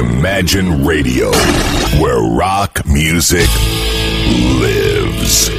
Imagine 0.00 0.82
Radio, 0.82 1.30
where 2.00 2.22
rock 2.22 2.82
music 2.86 3.46
lives. 4.58 5.50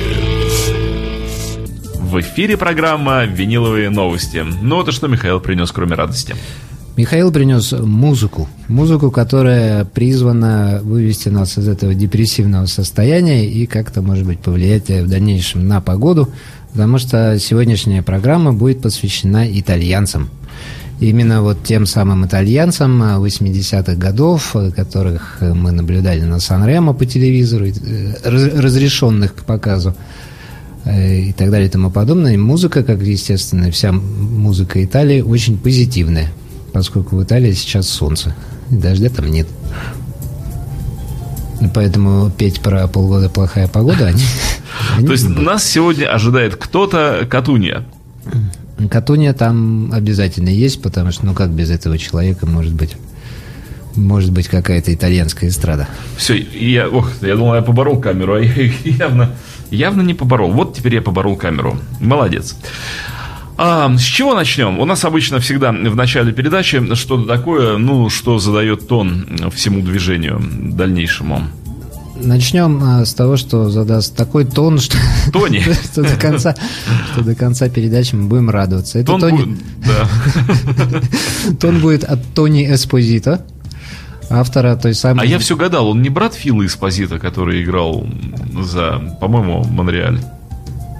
В 2.00 2.19
эфире 2.21 2.58
программа 2.58 3.25
«Виниловые 3.25 3.92
новости». 3.92 4.43
Ну, 4.64 4.82
это 4.82 4.92
что 4.92 5.08
Михаил 5.08 5.40
принес, 5.40 5.72
кроме 5.72 5.93
радости? 5.93 6.33
Михаил 6.98 7.32
принес 7.32 7.72
музыку. 7.72 8.50
Музыку, 8.68 9.11
которая 9.11 9.85
призвана 9.85 10.79
вывести 10.81 11.29
нас 11.29 11.59
из 11.59 11.67
этого 11.67 11.93
депрессивного 11.93 12.65
состояния 12.65 13.45
и 13.45 13.67
как-то, 13.67 14.01
может 14.01 14.25
быть, 14.25 14.39
повлиять 14.39 14.89
в 14.89 15.07
дальнейшем 15.07 15.67
на 15.67 15.81
погоду, 15.81 16.29
потому 16.73 16.97
что 16.97 17.37
сегодняшняя 17.37 18.01
программа 18.01 18.53
будет 18.53 18.81
посвящена 18.81 19.47
итальянцам. 19.47 20.31
Именно 21.02 21.41
вот 21.41 21.63
тем 21.63 21.86
самым 21.86 22.25
итальянцам 22.25 23.01
80-х 23.01 23.95
годов, 23.95 24.55
которых 24.75 25.39
мы 25.41 25.71
наблюдали 25.71 26.21
на 26.21 26.39
Сан-Ремо 26.39 26.93
по 26.93 27.05
телевизору, 27.05 27.65
э, 27.65 28.14
разрешенных 28.24 29.36
к 29.36 29.43
показу, 29.43 29.93
э, 30.86 31.19
и 31.19 31.33
так 31.33 31.51
далее 31.51 31.68
и 31.68 31.71
тому 31.71 31.89
подобное. 31.89 32.36
И 32.36 32.38
музыка, 32.38 32.84
как 32.84 33.02
естественно, 33.02 33.70
вся 33.72 33.91
музыка 33.91 34.82
Италии 34.84 35.22
очень 35.22 35.58
позитивная 35.58 36.32
поскольку 36.72 37.18
в 37.18 37.24
Италии 37.24 37.52
сейчас 37.54 37.88
солнце, 37.90 38.36
и 38.70 38.76
дождя 38.76 39.10
там 39.10 39.30
нет. 39.30 39.48
Поэтому 41.76 42.32
петь 42.32 42.60
про 42.62 42.88
полгода 42.88 43.30
плохая 43.30 43.68
погода, 43.68 44.08
они... 44.08 44.24
они 44.98 45.05
То 45.05 45.12
есть 45.12 45.30
нас 45.30 45.63
сегодня 45.63 46.12
ожидает 46.12 46.55
кто-то 46.55 47.27
Катунья? 47.30 47.86
Катунья 48.90 49.34
там 49.34 49.92
обязательно 49.94 50.50
есть, 50.50 50.82
потому 50.82 51.12
что, 51.12 51.26
ну 51.26 51.34
как 51.34 51.52
без 51.52 51.70
этого 51.70 51.98
человека 51.98 52.46
может 52.46 52.74
быть 52.74 52.96
может 53.96 54.32
быть 54.32 54.48
какая-то 54.48 54.94
итальянская 54.94 55.50
эстрада. 55.50 55.88
Все, 56.18 56.38
я, 56.38 56.88
ох, 56.88 57.12
я 57.22 57.36
думал, 57.36 57.55
я 57.55 57.62
поборол 57.62 58.00
камеру, 58.00 58.36
а 58.36 58.40
я 58.40 58.52
явно, 58.86 59.32
явно 59.70 60.02
не 60.02 60.13
поборол. 60.13 60.52
Вот 60.52 60.76
теперь 60.76 60.96
я 60.96 61.02
поборол 61.02 61.36
камеру. 61.36 61.78
Молодец. 62.00 62.55
А, 63.58 63.96
с 63.96 64.02
чего 64.02 64.33
начнем? 64.33 64.80
У 64.80 64.85
нас 64.85 65.06
обычно 65.06 65.39
всегда 65.39 65.72
в 65.72 65.95
начале 65.95 66.31
передачи 66.31 66.95
что-то 66.95 67.28
такое, 67.28 67.78
ну, 67.78 68.09
что 68.09 68.39
задает 68.39 68.88
тон 68.88 69.52
всему 69.53 69.81
движению 69.81 70.41
дальнейшему. 70.41 71.44
Начнем 72.23 72.81
а, 72.83 73.05
с 73.05 73.14
того, 73.14 73.38
что 73.38 73.69
задаст 73.69 74.16
такой 74.16 74.45
тон, 74.45 74.80
что, 74.80 74.97
Тони. 75.31 75.59
что, 75.91 76.03
до 76.03 76.16
конца, 76.16 76.55
что 77.11 77.23
до 77.23 77.36
конца 77.36 77.69
передачи 77.69 78.16
мы 78.16 78.28
будем 78.28 78.50
радоваться. 78.50 79.00
Это 79.00 79.08
тон, 79.08 79.22
Тони... 79.22 79.38
будет, 79.38 79.59
да. 79.86 81.52
тон 81.59 81.80
будет 81.80 82.03
от 82.03 82.19
Тони 82.33 82.72
Эспозита, 82.73 83.45
автора 84.30 84.75
той 84.75 84.94
самой... 84.94 85.25
А 85.25 85.25
я 85.25 85.39
все 85.39 85.55
гадал, 85.55 85.89
он 85.89 86.02
не 86.02 86.09
брат 86.09 86.33
Фила 86.33 86.66
Эспозита, 86.66 87.19
который 87.19 87.63
играл 87.63 88.05
за, 88.61 89.16
по-моему, 89.19 89.63
Монреаль? 89.63 90.19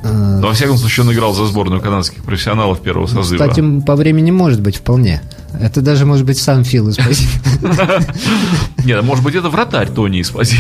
Но, 0.04 0.48
во 0.48 0.54
всяком 0.54 0.78
случае, 0.78 1.06
он 1.06 1.14
играл 1.14 1.34
за 1.34 1.46
сборную 1.46 1.80
канадских 1.80 2.24
профессионалов 2.24 2.82
первого 2.82 3.06
созыва. 3.06 3.48
Кстати, 3.48 3.64
по 3.86 3.96
времени 3.96 4.32
может 4.32 4.60
быть 4.60 4.78
вполне. 4.78 5.22
Это 5.62 5.82
даже 5.82 6.06
может 6.06 6.26
быть 6.26 6.40
сам 6.40 6.64
Фил 6.64 6.90
Эспозит. 6.90 7.30
Нет, 8.84 9.04
может 9.04 9.24
быть, 9.24 9.36
это 9.36 9.50
вратарь 9.50 9.90
Тони 9.90 10.22
Эспозит. 10.22 10.60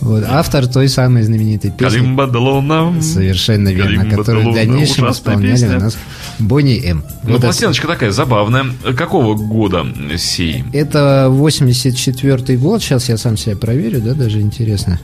Вот, 0.00 0.24
автор 0.28 0.66
той 0.66 0.88
самой 0.88 1.24
знаменитой 1.24 1.72
песни. 1.72 1.98
Калимба. 1.98 3.02
Совершенно 3.02 3.70
верно. 3.70 4.08
Которую 4.08 4.50
в 4.50 4.54
дальнейшем 4.54 5.10
исполняли 5.10 5.66
у 5.66 5.80
нас 5.80 5.98
Бонни 6.38 6.80
М. 6.84 7.02
Ну, 7.24 7.32
вот 7.32 7.40
пластиночка 7.40 7.88
такая 7.88 8.12
забавная. 8.12 8.66
Какого 8.96 9.34
года 9.34 9.84
сей? 10.16 10.64
Это 10.72 11.26
84 11.28 12.56
год. 12.56 12.82
Сейчас 12.82 13.08
я 13.08 13.16
сам 13.16 13.36
себя 13.36 13.56
проверю, 13.56 14.00
да, 14.00 14.14
даже 14.14 14.40
интересно. 14.40 15.00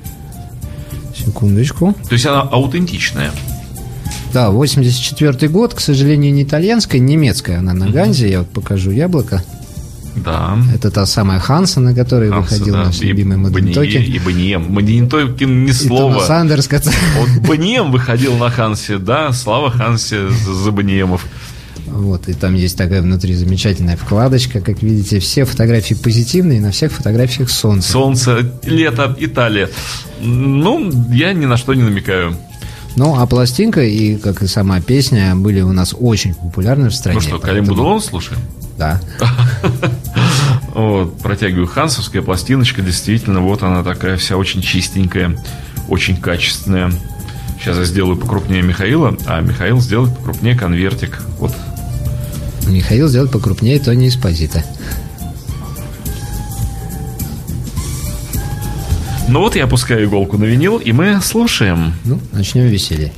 Секундочку. 1.16 1.94
То 2.08 2.12
есть 2.12 2.26
она 2.26 2.42
аутентичная. 2.42 3.32
Да, 4.32 4.50
84 4.50 5.48
год, 5.48 5.74
к 5.74 5.80
сожалению, 5.80 6.32
не 6.32 6.44
итальянская, 6.44 7.00
немецкая 7.00 7.58
она 7.58 7.74
на 7.74 7.88
Ганзе. 7.88 8.30
Я 8.30 8.40
вот 8.40 8.50
покажу 8.50 8.90
яблоко. 8.90 9.42
Да. 10.16 10.58
Это 10.74 10.90
та 10.90 11.06
самая 11.06 11.38
Ханса, 11.38 11.80
на 11.80 11.94
которой 11.94 12.30
Ханса, 12.30 12.54
выходил 12.54 12.74
да. 12.74 12.84
наш 12.84 13.00
и 13.00 13.06
любимый 13.06 13.38
Modern 13.38 13.66
Talking. 13.66 14.02
И 14.02 14.18
Boney 14.18 14.57
M. 14.57 14.72
Modern 14.72 15.15
Talking 15.15 15.64
ни 15.64 15.70
слова. 15.70 16.18
И 16.18 16.26
Сандерс, 16.26 16.68
который... 16.68 16.96
Вот 17.18 17.48
Boney 17.48 17.83
M 17.83 17.90
выходил 17.90 18.36
на 18.36 18.50
Хансе, 18.50 18.98
да, 18.98 19.32
слава 19.32 19.70
Хансе 19.70 20.28
за 20.28 20.70
Boney 20.70 21.01
M 21.01 21.07
ов. 21.07 21.26
Вот, 21.86 22.28
и 22.28 22.32
там 22.32 22.54
есть 22.54 22.78
такая 22.78 23.02
внутри 23.02 23.34
замечательная 23.34 23.96
вкладочка, 23.96 24.60
как 24.60 24.82
видите, 24.82 25.18
все 25.18 25.44
фотографии 25.44 25.94
позитивные, 25.94 26.60
на 26.60 26.70
всех 26.70 26.92
фотографиях 26.92 27.50
солнце. 27.50 27.92
Солнце, 27.92 28.50
лето, 28.64 29.14
Италия. 29.18 29.68
Ну, 30.20 30.90
я 31.10 31.32
ни 31.32 31.44
на 31.44 31.56
что 31.56 31.74
не 31.74 31.82
намекаю. 31.82 32.36
Ну, 32.96 33.18
а 33.18 33.26
пластинка 33.26 33.82
и, 33.82 34.16
как 34.16 34.42
и 34.42 34.46
сама 34.46 34.80
песня, 34.80 35.34
были 35.34 35.60
у 35.60 35.72
нас 35.72 35.94
очень 35.98 36.34
популярны 36.34 36.90
в 36.90 36.94
стране. 36.94 37.16
Ну 37.16 37.20
что, 37.20 37.38
поэтому... 37.38 37.68
Будулон 37.68 38.00
слушаем? 38.00 38.40
Да. 38.78 39.00
Вот, 40.74 41.18
протягиваю 41.18 41.66
хансовская 41.66 42.22
пластиночка, 42.22 42.80
действительно, 42.80 43.40
вот 43.40 43.62
она 43.62 43.82
такая 43.82 44.16
вся 44.16 44.38
очень 44.38 44.62
чистенькая, 44.62 45.38
очень 45.88 46.16
качественная. 46.16 46.90
Сейчас 47.60 47.76
я 47.76 47.84
сделаю 47.84 48.16
покрупнее 48.16 48.62
Михаила, 48.62 49.14
а 49.26 49.42
Михаил 49.42 49.82
сделает 49.82 50.16
покрупнее 50.16 50.56
конвертик. 50.56 51.20
Вот 51.38 51.54
Михаил 52.66 53.08
сделает 53.08 53.30
покрупнее 53.30 53.78
Тони 53.78 54.08
Эспозита. 54.08 54.64
Ну 59.32 59.40
вот 59.40 59.56
я 59.56 59.64
опускаю 59.64 60.04
иголку 60.04 60.36
на 60.36 60.44
винил, 60.44 60.76
и 60.76 60.92
мы 60.92 61.22
слушаем. 61.22 61.94
Ну, 62.04 62.20
начнем 62.32 62.66
веселье. 62.66 63.12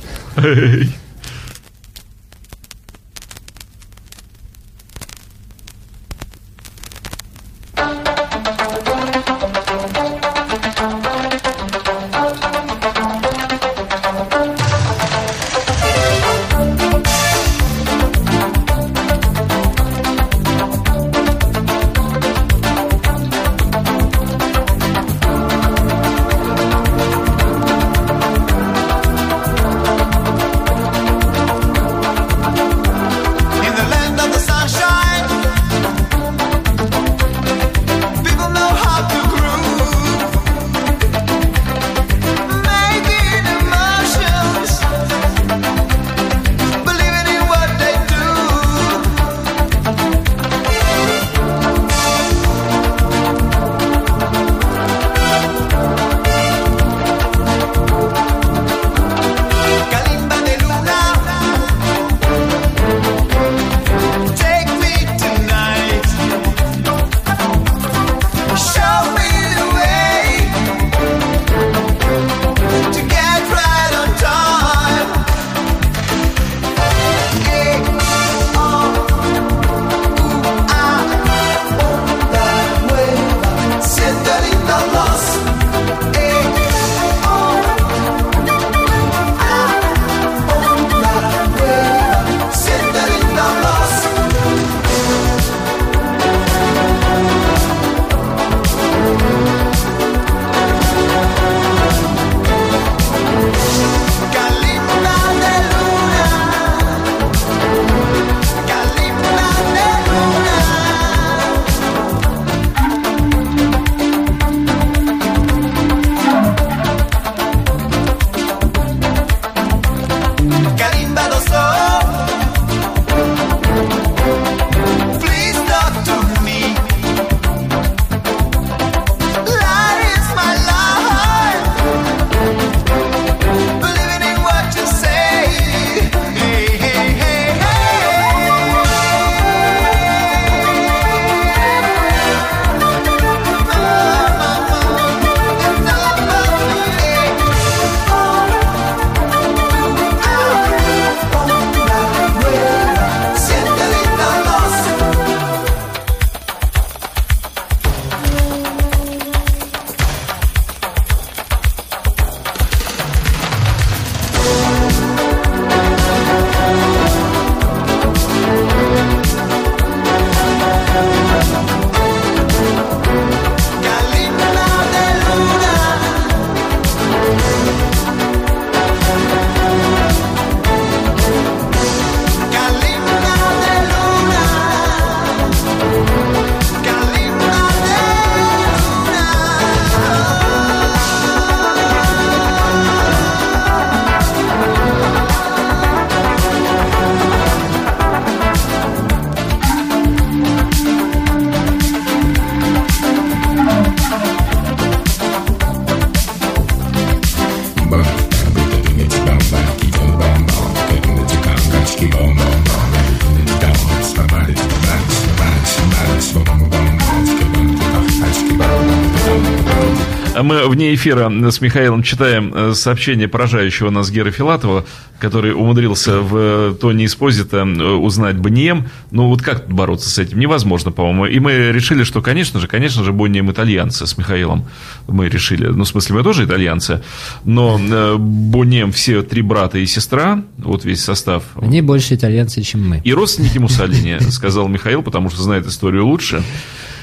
Мы 220.43 220.67
вне 220.67 220.93
эфира 220.93 221.31
с 221.51 221.61
Михаилом 221.61 222.03
читаем 222.03 222.53
э, 222.53 222.73
сообщение 222.73 223.27
поражающего 223.27 223.89
нас 223.89 224.09
Гера 224.11 224.31
Филатова, 224.31 224.85
который 225.19 225.53
умудрился 225.53 226.19
в 226.19 226.35
э, 226.35 226.75
Тони 226.79 227.05
Эспозита 227.05 227.57
э, 227.57 227.83
узнать 227.83 228.37
Бонием. 228.37 228.87
Ну, 229.11 229.27
вот 229.27 229.41
как 229.41 229.67
бороться 229.67 230.09
с 230.09 230.17
этим? 230.17 230.39
Невозможно, 230.39 230.91
по-моему. 230.91 231.25
И 231.25 231.39
мы 231.39 231.71
решили, 231.71 232.03
что, 232.03 232.21
конечно 232.21 232.59
же, 232.59 232.67
конечно 232.67 233.03
же, 233.03 233.13
Бонием 233.13 233.51
итальянцы 233.51 234.05
с 234.05 234.17
Михаилом. 234.17 234.65
Мы 235.07 235.29
решили. 235.29 235.67
Ну, 235.67 235.83
в 235.83 235.87
смысле, 235.87 236.15
мы 236.15 236.23
тоже 236.23 236.45
итальянцы. 236.45 237.03
Но 237.43 237.79
Бонием 238.17 238.91
все 238.91 239.21
три 239.21 239.41
брата 239.41 239.77
и 239.77 239.85
сестра, 239.85 240.43
вот 240.57 240.85
весь 240.85 241.03
состав. 241.03 241.43
Они 241.55 241.81
больше 241.81 242.15
итальянцы, 242.15 242.61
чем 242.61 242.87
мы. 242.87 243.01
И 243.03 243.13
родственники 243.13 243.57
Муссолини, 243.57 244.19
сказал 244.31 244.67
Михаил, 244.67 245.01
потому 245.01 245.29
что 245.29 245.41
знает 245.41 245.65
историю 245.67 246.05
лучше. 246.05 246.43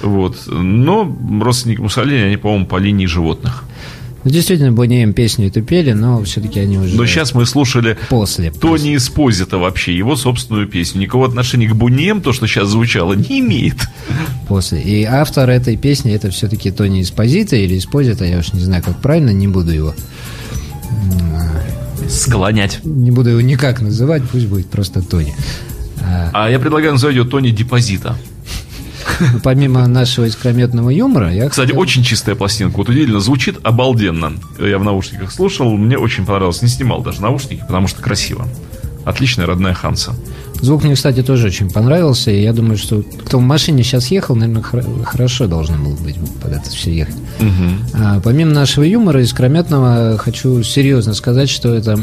Вот. 0.03 0.37
Но 0.47 1.17
родственники 1.43 1.81
Муссолини, 1.81 2.23
они, 2.23 2.37
по-моему, 2.37 2.67
по 2.67 2.77
линии 2.77 3.07
животных. 3.07 3.65
Ну, 4.25 4.31
действительно, 4.31 4.71
Боннием 4.71 5.15
песню 5.15 5.49
эту 5.49 5.63
пели, 5.63 5.93
но 5.93 6.23
все-таки 6.23 6.61
они 6.61 6.79
уже... 6.79 6.95
Но 6.95 7.07
сейчас 7.07 7.35
мы 7.35 7.45
слушали 7.45 7.99
после, 8.09 8.53
Тони 8.53 8.95
Эспозита 8.95 9.59
вообще, 9.59 9.97
его 9.97 10.15
собственную 10.15 10.69
песню. 10.69 11.01
Никакого 11.01 11.27
отношения 11.27 11.69
к 11.69 11.75
Боннием, 11.75 12.21
то, 12.21 12.33
что 12.33 12.47
сейчас 12.47 12.69
звучало, 12.69 13.15
не 13.15 13.41
имеет. 13.41 13.79
После. 14.47 14.81
И 14.81 15.03
автор 15.03 15.51
этой 15.51 15.77
песни, 15.77 16.13
это 16.13 16.31
все-таки 16.31 16.71
Тони 16.71 17.03
Эспозита 17.03 17.57
или 17.57 17.77
Эспозита, 17.77 18.25
я 18.25 18.39
уж 18.39 18.53
не 18.53 18.61
знаю, 18.61 18.85
как 18.85 19.01
правильно, 19.01 19.31
не 19.31 19.49
буду 19.49 19.73
его... 19.73 19.95
Склонять. 22.09 22.81
Не 22.85 23.11
буду 23.11 23.31
его 23.31 23.41
никак 23.41 23.81
называть, 23.81 24.23
пусть 24.31 24.47
будет 24.47 24.67
просто 24.67 25.03
Тони. 25.03 25.35
А 26.33 26.49
я 26.49 26.61
предлагаю 26.61 26.93
назвать 26.93 27.17
ее 27.17 27.25
Тони 27.25 27.51
Депозита. 27.51 28.17
Помимо 29.43 29.87
нашего 29.87 30.26
искрометного 30.26 30.91
юмора, 30.91 31.32
я... 31.32 31.49
Кстати, 31.49 31.73
очень 31.73 32.03
чистая 32.03 32.35
пластинка. 32.35 32.76
Вот 32.76 32.88
удивительно, 32.88 33.20
звучит 33.20 33.59
обалденно. 33.62 34.32
Я 34.59 34.79
в 34.79 34.85
наушниках 34.85 35.32
слушал, 35.32 35.76
мне 35.76 35.99
очень 35.99 36.25
понравилось. 36.25 36.62
Не 36.62 36.69
снимал 36.69 37.03
даже 37.03 37.23
наушники, 37.23 37.62
потому 37.67 37.88
что 37.88 38.03
красиво. 38.03 38.47
Отличная 39.05 39.47
родная 39.47 39.75
Ханса. 39.75 40.14
Звук 40.62 40.85
мне, 40.85 40.94
кстати, 40.94 41.25
тоже 41.25 41.49
очень 41.49 41.69
понравился. 41.69 42.31
И 42.31 42.41
я 42.41 42.53
думаю, 42.53 42.79
что 42.79 43.03
кто 43.25 43.38
в 43.38 43.43
машине 43.43 43.82
сейчас 43.82 44.12
ехал, 44.12 44.37
наверное, 44.37 44.62
хорошо 45.05 45.49
должно 45.49 45.76
было 45.76 45.97
быть 45.97 46.14
под 46.41 46.53
это 46.53 46.70
все 46.70 46.94
ехать. 46.94 47.17
Угу. 47.41 48.00
А, 48.00 48.20
помимо 48.20 48.53
нашего 48.53 48.85
юмора 48.85 49.20
искрометного, 49.23 50.17
хочу 50.19 50.62
серьезно 50.62 51.14
сказать, 51.14 51.50
что 51.50 51.75
это 51.75 51.99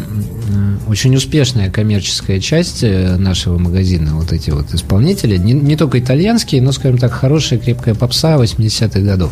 очень 0.90 1.16
успешная 1.16 1.72
коммерческая 1.72 2.42
часть 2.42 2.84
э, 2.84 3.16
нашего 3.16 3.58
магазина. 3.58 4.16
Вот 4.16 4.34
эти 4.34 4.50
вот 4.50 4.74
исполнители. 4.74 5.38
Не, 5.38 5.54
не 5.54 5.78
только 5.78 5.98
итальянские, 5.98 6.62
но, 6.62 6.74
скажем 6.74 6.98
так, 6.98 7.14
хорошая 7.14 7.60
крепкая 7.60 7.96
попса 7.96 8.36
80-х 8.36 9.00
годов. 9.00 9.32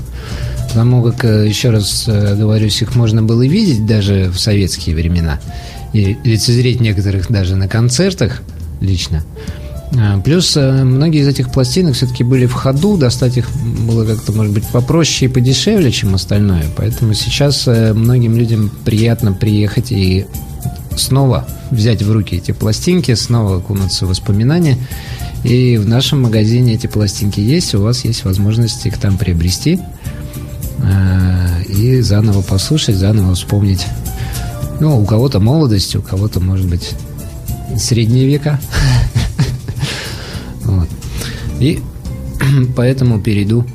Потому 0.70 1.04
как, 1.04 1.26
э, 1.26 1.48
еще 1.50 1.72
раз 1.72 2.06
э, 2.08 2.36
говорю, 2.38 2.68
их 2.68 2.96
можно 2.96 3.24
было 3.24 3.46
видеть 3.46 3.86
даже 3.86 4.30
в 4.30 4.40
советские 4.40 4.96
времена. 4.96 5.42
И 5.92 6.16
лицезреть 6.24 6.80
некоторых 6.80 7.30
даже 7.30 7.58
на 7.58 7.68
концертах– 7.68 8.42
лично. 8.82 9.24
А, 9.96 10.20
плюс 10.20 10.58
э, 10.58 10.84
многие 10.84 11.22
из 11.22 11.28
этих 11.28 11.52
пластинок 11.52 11.96
все-таки 11.96 12.24
были 12.24 12.46
в 12.46 12.54
ходу, 12.54 12.98
достать 12.98 13.38
их 13.38 13.50
было 13.88 14.06
как-то, 14.06 14.34
может 14.34 14.54
быть, 14.54 14.66
попроще 14.68 15.30
и 15.30 15.34
подешевле, 15.34 15.92
чем 15.92 16.14
остальное. 16.14 16.66
Поэтому 16.76 17.14
сейчас 17.14 17.68
э, 17.68 17.94
многим 17.94 18.36
людям 18.36 18.70
приятно 18.84 19.34
приехать 19.34 19.92
и 19.92 20.26
снова 20.98 21.48
взять 21.72 22.04
в 22.04 22.12
руки 22.12 22.36
эти 22.36 22.52
пластинки, 22.52 23.14
снова 23.16 23.58
окунуться 23.58 24.06
в 24.06 24.10
воспоминания. 24.10 24.78
И 25.44 25.78
в 25.78 25.88
нашем 25.88 26.24
магазине 26.24 26.74
эти 26.74 26.88
пластинки 26.88 27.40
есть, 27.40 27.74
у 27.76 27.82
вас 27.82 28.04
есть 28.04 28.26
возможность 28.26 28.86
их 28.86 28.98
там 28.98 29.18
приобрести 29.18 29.80
э, 30.80 31.64
и 31.70 32.02
заново 32.02 32.42
послушать, 32.42 32.96
заново 32.98 33.36
вспомнить. 33.36 33.86
Ну, 34.80 35.02
у 35.02 35.06
кого-то 35.06 35.40
молодость, 35.40 35.96
у 35.96 36.02
кого-то, 36.02 36.40
может 36.40 36.68
быть, 36.68 36.92
средние 37.78 38.28
века. 38.28 38.60
вот. 40.64 40.88
И 41.60 41.82
поэтому 42.76 43.20
перейду 43.20 43.66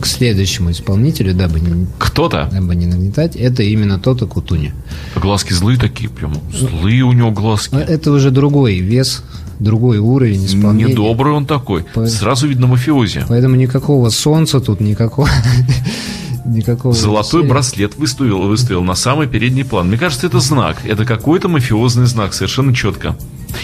к 0.00 0.06
следующему 0.06 0.72
исполнителю, 0.72 1.32
дабы 1.32 1.60
не... 1.60 1.86
Кто-то? 1.98 2.48
Дабы 2.52 2.74
не 2.74 2.86
нагнетать. 2.86 3.36
Это 3.36 3.62
именно 3.62 4.00
Тота 4.00 4.26
Кутуни. 4.26 4.72
Глазки 5.14 5.52
злые 5.52 5.78
такие 5.78 6.10
прям. 6.10 6.34
Злые 6.52 7.04
у 7.04 7.12
него 7.12 7.30
глазки. 7.30 7.76
Это 7.76 8.10
уже 8.10 8.32
другой 8.32 8.78
вес, 8.78 9.22
другой 9.60 9.98
уровень 9.98 10.44
исполнения. 10.44 10.90
Недобрый 10.90 11.32
он 11.32 11.46
такой. 11.46 11.84
По... 11.84 12.06
Сразу 12.06 12.48
видно 12.48 12.66
мафиози. 12.66 13.24
Поэтому 13.28 13.54
никакого 13.54 14.10
солнца 14.10 14.60
тут, 14.60 14.80
никакого... 14.80 15.28
никакого... 16.44 16.94
Золотой 16.94 17.40
веселья. 17.40 17.48
браслет 17.50 17.96
выставил, 17.96 18.42
выставил 18.42 18.82
на 18.82 18.94
самый 18.94 19.26
передний 19.26 19.64
план. 19.64 19.88
Мне 19.88 19.98
кажется, 19.98 20.26
это 20.26 20.40
знак. 20.40 20.84
Это 20.84 21.04
какой-то 21.04 21.48
мафиозный 21.48 22.06
знак, 22.06 22.34
совершенно 22.34 22.74
четко. 22.74 23.16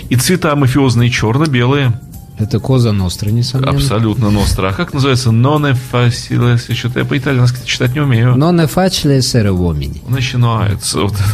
И 0.08 0.16
цвета 0.16 0.54
мафиозные 0.56 1.10
черно-белые. 1.10 1.92
Это 2.38 2.60
Коза 2.60 2.92
Ностра, 2.92 3.30
несомненно. 3.30 3.72
Абсолютно 3.76 4.30
Ностра. 4.30 4.68
А 4.68 4.72
как 4.72 4.94
называется? 4.94 5.30
Non 5.30 5.76
facile. 5.92 6.56
Что-то 6.74 7.00
я 7.00 7.04
по-итальянски 7.04 7.66
читать 7.66 7.94
не 7.94 8.00
умею. 8.00 8.34
Non 8.36 8.68
facile 8.72 9.18
essere 9.18 9.50
uomini. 9.50 10.00
Начинается. 10.08 11.00
Вот. 11.00 11.14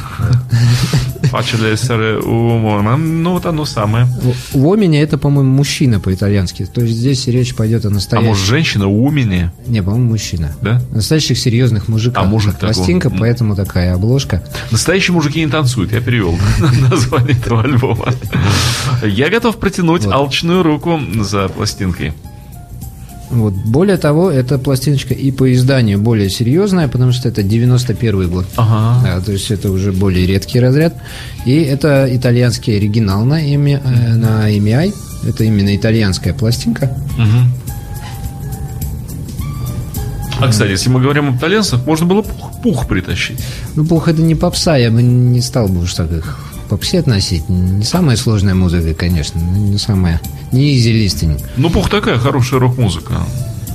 Essere 1.35 2.21
uomo. 2.25 2.97
Ну, 2.97 3.33
вот 3.33 3.47
оно 3.47 3.65
самое. 3.65 4.07
Уомини 4.53 4.99
это, 4.99 5.19
по-моему, 5.19 5.51
мужчина 5.51 5.99
по-итальянски. 5.99 6.65
То 6.65 6.83
есть 6.83 6.95
здесь 6.95 7.27
речь 7.27 7.55
пойдет 7.55 7.85
о 7.85 7.91
настоящем. 7.91 8.27
А 8.27 8.31
может, 8.31 8.47
женщина 8.47 8.89
Уомини? 8.89 9.51
Не, 9.67 9.83
по-моему, 9.83 10.11
мужчина. 10.11 10.55
Да? 10.63 10.81
Настоящих 10.93 11.39
серьезных 11.39 11.89
мужиков. 11.89 12.23
А 12.23 12.27
мужик 12.27 12.57
Пластинка, 12.59 13.09
такой. 13.09 13.21
поэтому 13.21 13.57
такая 13.57 13.95
обложка. 13.95 14.43
Настоящие 14.71 15.15
мужики 15.15 15.41
не 15.41 15.49
танцуют. 15.51 15.93
Я 15.93 16.01
перевел 16.01 16.39
название 16.91 17.37
этого 17.37 17.63
альбома. 17.63 18.07
Я 19.03 19.29
готов 19.29 19.57
протянуть 19.57 20.07
алчную 20.07 20.63
руку 20.63 20.94
за 21.23 21.49
пластинкой. 21.49 22.13
Вот. 23.31 23.55
Более 23.55 23.97
того, 23.97 24.31
эта 24.31 24.59
пластиночка 24.59 25.15
и 25.15 25.31
по 25.33 25.53
изданию 25.53 25.99
более 25.99 26.31
серьезная, 26.31 26.89
потому 26.89 27.13
что 27.13 27.29
это 27.29 27.43
91 27.43 28.31
год. 28.31 28.47
Ага. 28.57 29.01
Да, 29.03 29.21
то 29.21 29.33
есть 29.33 29.51
это 29.51 29.71
уже 29.71 29.93
более 29.93 30.27
редкий 30.27 30.61
разряд. 30.61 30.95
И 31.45 31.57
это 31.57 32.09
итальянский 32.11 32.77
оригинал 32.77 33.25
на, 33.25 33.43
EMI, 33.43 33.81
э, 33.83 34.15
на 34.15 34.51
EMI. 34.51 34.95
Это 35.27 35.45
именно 35.45 35.75
итальянская 35.75 36.35
пластинка. 36.35 36.97
Угу. 37.19 37.65
А, 40.41 40.49
кстати, 40.49 40.71
если 40.71 40.91
мы 40.91 41.01
говорим 41.01 41.29
об 41.29 41.37
итальянцах, 41.37 41.87
можно 41.87 42.07
было 42.07 42.23
пух, 42.23 42.63
пух 42.63 42.89
притащить. 42.89 43.41
Ну, 43.75 43.87
пух 43.87 44.09
это 44.09 44.21
не 44.21 44.35
попса, 44.35 44.77
я 44.77 44.91
бы 44.91 45.03
не 45.03 45.41
стал 45.41 45.69
бы 45.69 45.83
уж 45.83 45.95
так 45.95 46.13
их 46.13 46.54
попсе 46.65 47.01
относить. 47.01 47.49
Не 47.49 47.85
самая 47.85 48.17
сложная 48.17 48.55
музыка, 48.55 48.95
конечно, 48.95 49.39
не 49.39 49.79
самая, 49.79 50.21
не 50.53 50.77
изи 50.77 51.05
listening. 51.05 51.43
Ну, 51.57 51.71
пух 51.71 51.91
такая 51.91 52.19
хорошая 52.19 52.61
рок-музыка. 52.61 53.15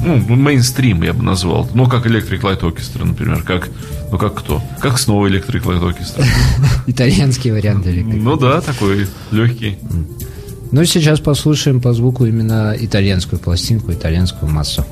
Ну, 0.04 0.18
мейнстрим 0.18 1.04
я 1.04 1.14
бы 1.14 1.24
назвал. 1.24 1.70
Ну, 1.74 1.88
как 1.88 2.06
Electric 2.06 2.42
Light 2.42 2.62
Orchestra, 2.62 3.06
например. 3.06 3.44
Как, 3.44 3.70
ну, 4.12 4.18
как 4.18 4.36
кто? 4.36 4.62
Как 4.80 4.98
снова 4.98 5.28
Electric 5.28 5.64
Light 5.64 5.82
Orchestra. 5.82 6.26
Итальянский 6.88 7.52
вариант 7.52 7.86
Ну 7.86 8.38
да, 8.38 8.62
такой 8.62 9.08
легкий. 9.32 9.78
Ну, 10.72 10.86
сейчас 10.86 11.20
послушаем 11.20 11.82
по 11.82 11.94
звуку 11.94 12.26
именно 12.26 12.76
итальянскую 12.80 13.40
пластинку, 13.40 13.92
итальянскую 13.92 14.52
массу. 14.52 14.86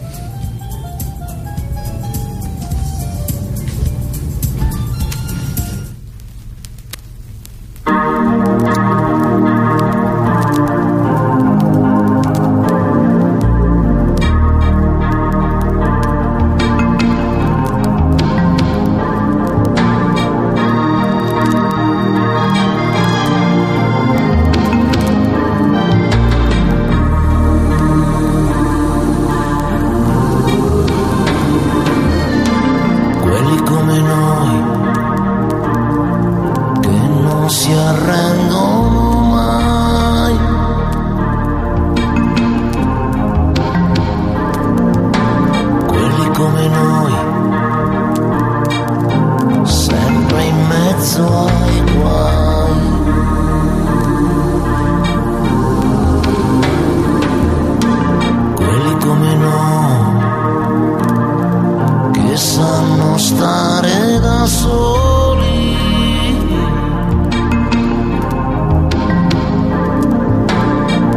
Stare 63.28 64.20
da 64.22 64.46
soli. 64.46 65.76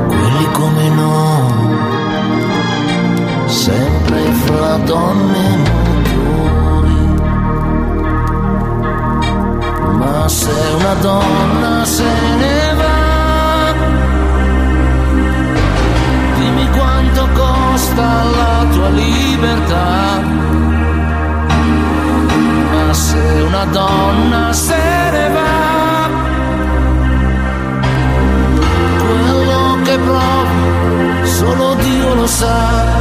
Quelli 0.08 0.46
come 0.58 0.88
noi, 0.88 1.52
sempre 3.46 4.22
fra 4.44 4.76
donne 4.90 5.44
motori. 5.68 7.02
Ma 9.98 10.28
se 10.28 10.58
una 10.78 10.94
donna 10.94 11.49
una 23.62 23.72
donna 23.72 24.52
se 24.54 25.10
ne 25.10 25.28
va, 25.28 26.08
quello 28.98 29.82
che 29.82 29.98
provi 29.98 31.26
solo 31.28 31.74
Dio 31.74 32.14
lo 32.14 32.26
sa. 32.26 32.99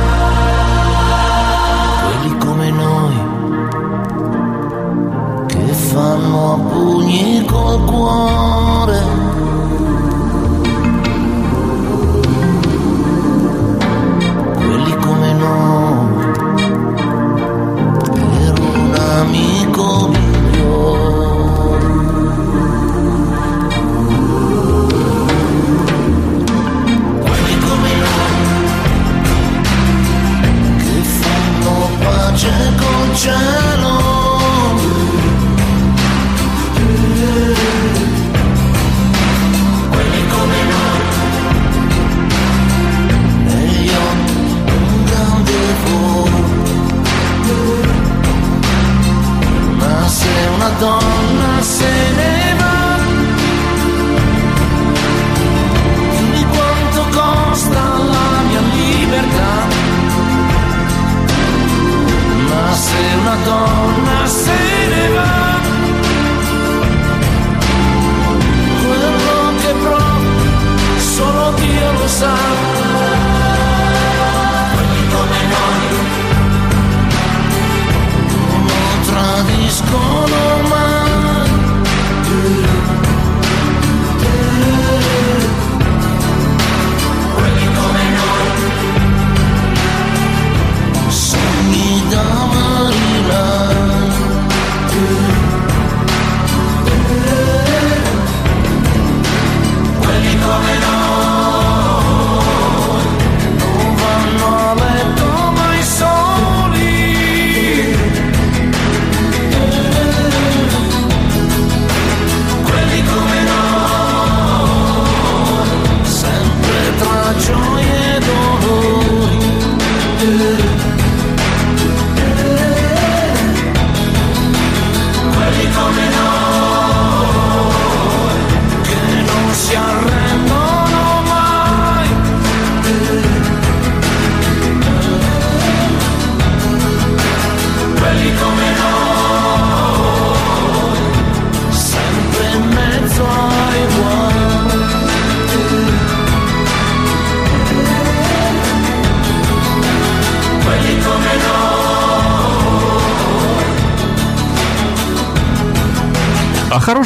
gone 50.79 51.18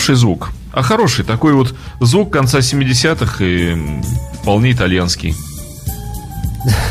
хороший 0.03 0.15
звук. 0.19 0.49
А 0.73 0.81
хороший 0.81 1.23
такой 1.23 1.53
вот 1.53 1.73
звук 2.01 2.33
конца 2.33 2.59
70-х 2.59 3.43
и 3.45 4.01
вполне 4.41 4.73
итальянский. 4.73 5.33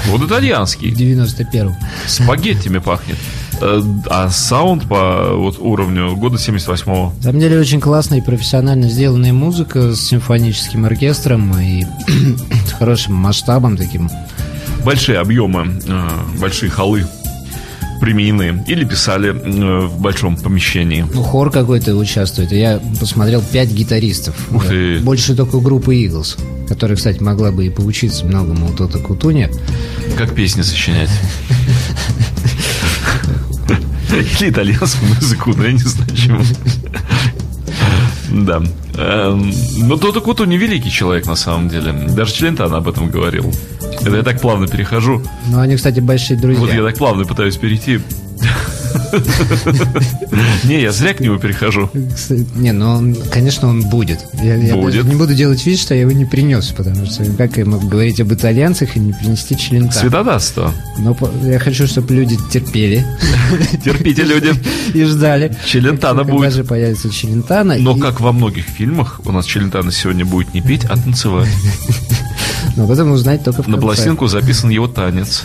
Вот 0.06 0.22
итальянский. 0.22 0.90
91-м. 0.92 1.74
Спагеттями 2.06 2.78
пахнет. 2.78 3.18
Э, 3.60 3.82
А 4.08 4.30
саунд 4.30 4.88
по 4.88 5.34
вот 5.34 5.58
уровню 5.58 6.16
года 6.16 6.36
78-го. 6.36 7.12
На 7.18 7.22
самом 7.22 7.40
деле 7.40 7.58
очень 7.60 7.80
классная 7.82 8.18
и 8.18 8.22
профессионально 8.22 8.88
сделанная 8.88 9.34
музыка 9.34 9.94
с 9.94 10.00
симфоническим 10.00 10.86
оркестром 10.86 11.54
и 11.58 11.84
с 12.66 12.72
хорошим 12.72 13.14
масштабом 13.14 13.76
таким. 13.76 14.08
Большие 14.86 15.18
объемы, 15.18 15.80
э, 15.86 16.08
большие 16.40 16.70
холлы 16.70 17.06
применены 18.02 18.64
или 18.66 18.84
писали 18.84 19.30
э, 19.30 19.86
в 19.86 20.00
большом 20.00 20.36
помещении. 20.36 21.06
Ну, 21.14 21.22
хор 21.22 21.52
какой-то 21.52 21.94
участвует. 21.94 22.50
Я 22.50 22.80
посмотрел 22.98 23.40
пять 23.40 23.70
гитаристов. 23.70 24.34
Ух 24.50 24.66
ты. 24.66 24.98
Больше 24.98 25.36
только 25.36 25.60
группы 25.60 25.94
Eagles, 25.94 26.36
которая, 26.68 26.96
кстати, 26.96 27.22
могла 27.22 27.52
бы 27.52 27.64
и 27.64 27.70
поучиться 27.70 28.26
многому 28.26 28.70
у 28.70 28.72
Тота 28.72 28.98
Кутуни. 28.98 29.48
Как 30.18 30.34
песни 30.34 30.62
сочинять. 30.62 31.10
Или 34.10 34.50
итальянскую 34.50 35.14
музыку, 35.14 35.54
да, 35.54 35.66
я 35.66 35.72
не 35.72 35.78
знаю 35.78 36.16
чему. 36.16 36.42
Да. 38.32 38.62
Эм, 38.96 39.52
Но 39.76 39.96
Тота 39.96 40.20
Куту 40.20 40.44
не 40.44 40.56
великий 40.56 40.90
человек 40.90 41.26
на 41.26 41.36
самом 41.36 41.68
деле. 41.68 41.92
Даже 41.92 42.32
Челентано 42.32 42.78
об 42.78 42.88
этом 42.88 43.10
говорил. 43.10 43.52
Это 44.00 44.16
я 44.16 44.22
так 44.22 44.40
плавно 44.40 44.66
перехожу. 44.66 45.22
Ну, 45.48 45.60
они, 45.60 45.76
кстати, 45.76 46.00
большие 46.00 46.38
друзья. 46.38 46.60
Вот 46.60 46.72
я 46.72 46.82
так 46.82 46.96
плавно 46.96 47.24
пытаюсь 47.24 47.56
перейти. 47.56 48.00
Не, 50.64 50.80
я 50.82 50.92
зря 50.92 51.14
к 51.14 51.20
нему 51.20 51.38
перехожу. 51.38 51.90
Не, 52.56 52.72
ну, 52.72 52.90
он, 52.96 53.16
конечно, 53.30 53.68
он 53.68 53.82
будет. 53.82 54.20
Я, 54.42 54.56
я 54.56 54.74
Будет. 54.76 55.04
не 55.04 55.14
буду 55.14 55.34
делать 55.34 55.64
вид, 55.66 55.78
что 55.78 55.94
я 55.94 56.02
его 56.02 56.12
не 56.12 56.24
принес, 56.24 56.68
потому 56.68 57.04
что 57.06 57.24
как 57.36 57.56
я 57.56 57.64
могу 57.64 57.88
говорить 57.88 58.20
об 58.20 58.32
итальянцах 58.32 58.96
и 58.96 59.00
не 59.00 59.12
принести 59.12 59.56
член 59.56 59.90
Святотатство. 59.90 60.72
Но 60.98 61.16
я 61.44 61.58
хочу, 61.58 61.86
чтобы 61.86 62.14
люди 62.14 62.38
терпели 62.50 63.04
Терпите, 63.84 64.22
люди. 64.22 64.52
и 64.94 65.04
ждали. 65.04 65.54
Челентано 65.66 66.20
когда 66.20 66.32
будет. 66.32 66.52
же 66.54 66.64
появится 66.64 67.10
Челентано. 67.10 67.76
Но 67.78 67.96
и- 67.96 68.00
как 68.00 68.20
во 68.20 68.32
многих 68.32 68.64
фильмах, 68.66 69.20
у 69.24 69.32
нас 69.32 69.44
Челентано 69.46 69.92
сегодня 69.92 70.24
будет 70.24 70.54
не 70.54 70.60
петь, 70.60 70.84
а 70.84 70.96
танцевать. 70.96 71.48
Но 72.76 72.84
об 72.84 72.90
этом 72.90 73.10
узнать 73.12 73.44
только 73.44 73.62
в 73.62 73.68
На 73.68 73.74
конце. 73.74 73.86
пластинку 73.86 74.26
записан 74.28 74.70
его 74.70 74.86
танец. 74.88 75.44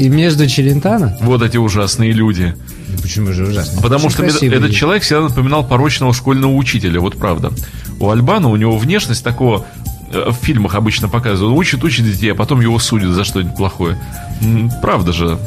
И 0.00 0.08
между 0.08 0.46
Челентано... 0.48 1.18
Вот 1.20 1.42
эти 1.42 1.58
ужасные 1.58 2.12
люди. 2.12 2.54
Ну, 2.88 2.98
Почему 3.02 3.32
же 3.34 3.46
ужасно? 3.46 3.82
Потому 3.82 4.06
Очень 4.06 4.30
что 4.30 4.46
этот 4.46 4.62
люди. 4.62 4.72
человек 4.74 5.02
всегда 5.02 5.20
напоминал 5.24 5.62
порочного 5.62 6.14
школьного 6.14 6.52
учителя, 6.54 7.00
вот 7.00 7.18
правда. 7.18 7.52
У 7.98 8.08
Альбана 8.08 8.48
у 8.48 8.56
него 8.56 8.78
внешность 8.78 9.22
такого 9.22 9.66
э, 10.10 10.30
в 10.30 10.42
фильмах 10.42 10.74
обычно 10.74 11.10
показывают. 11.10 11.52
Он 11.52 11.58
учит, 11.58 11.84
учит 11.84 12.06
детей, 12.06 12.32
а 12.32 12.34
потом 12.34 12.62
его 12.62 12.78
судят 12.78 13.10
за 13.10 13.24
что-нибудь 13.24 13.54
плохое. 13.56 13.98
Правда 14.80 15.12
же. 15.12 15.38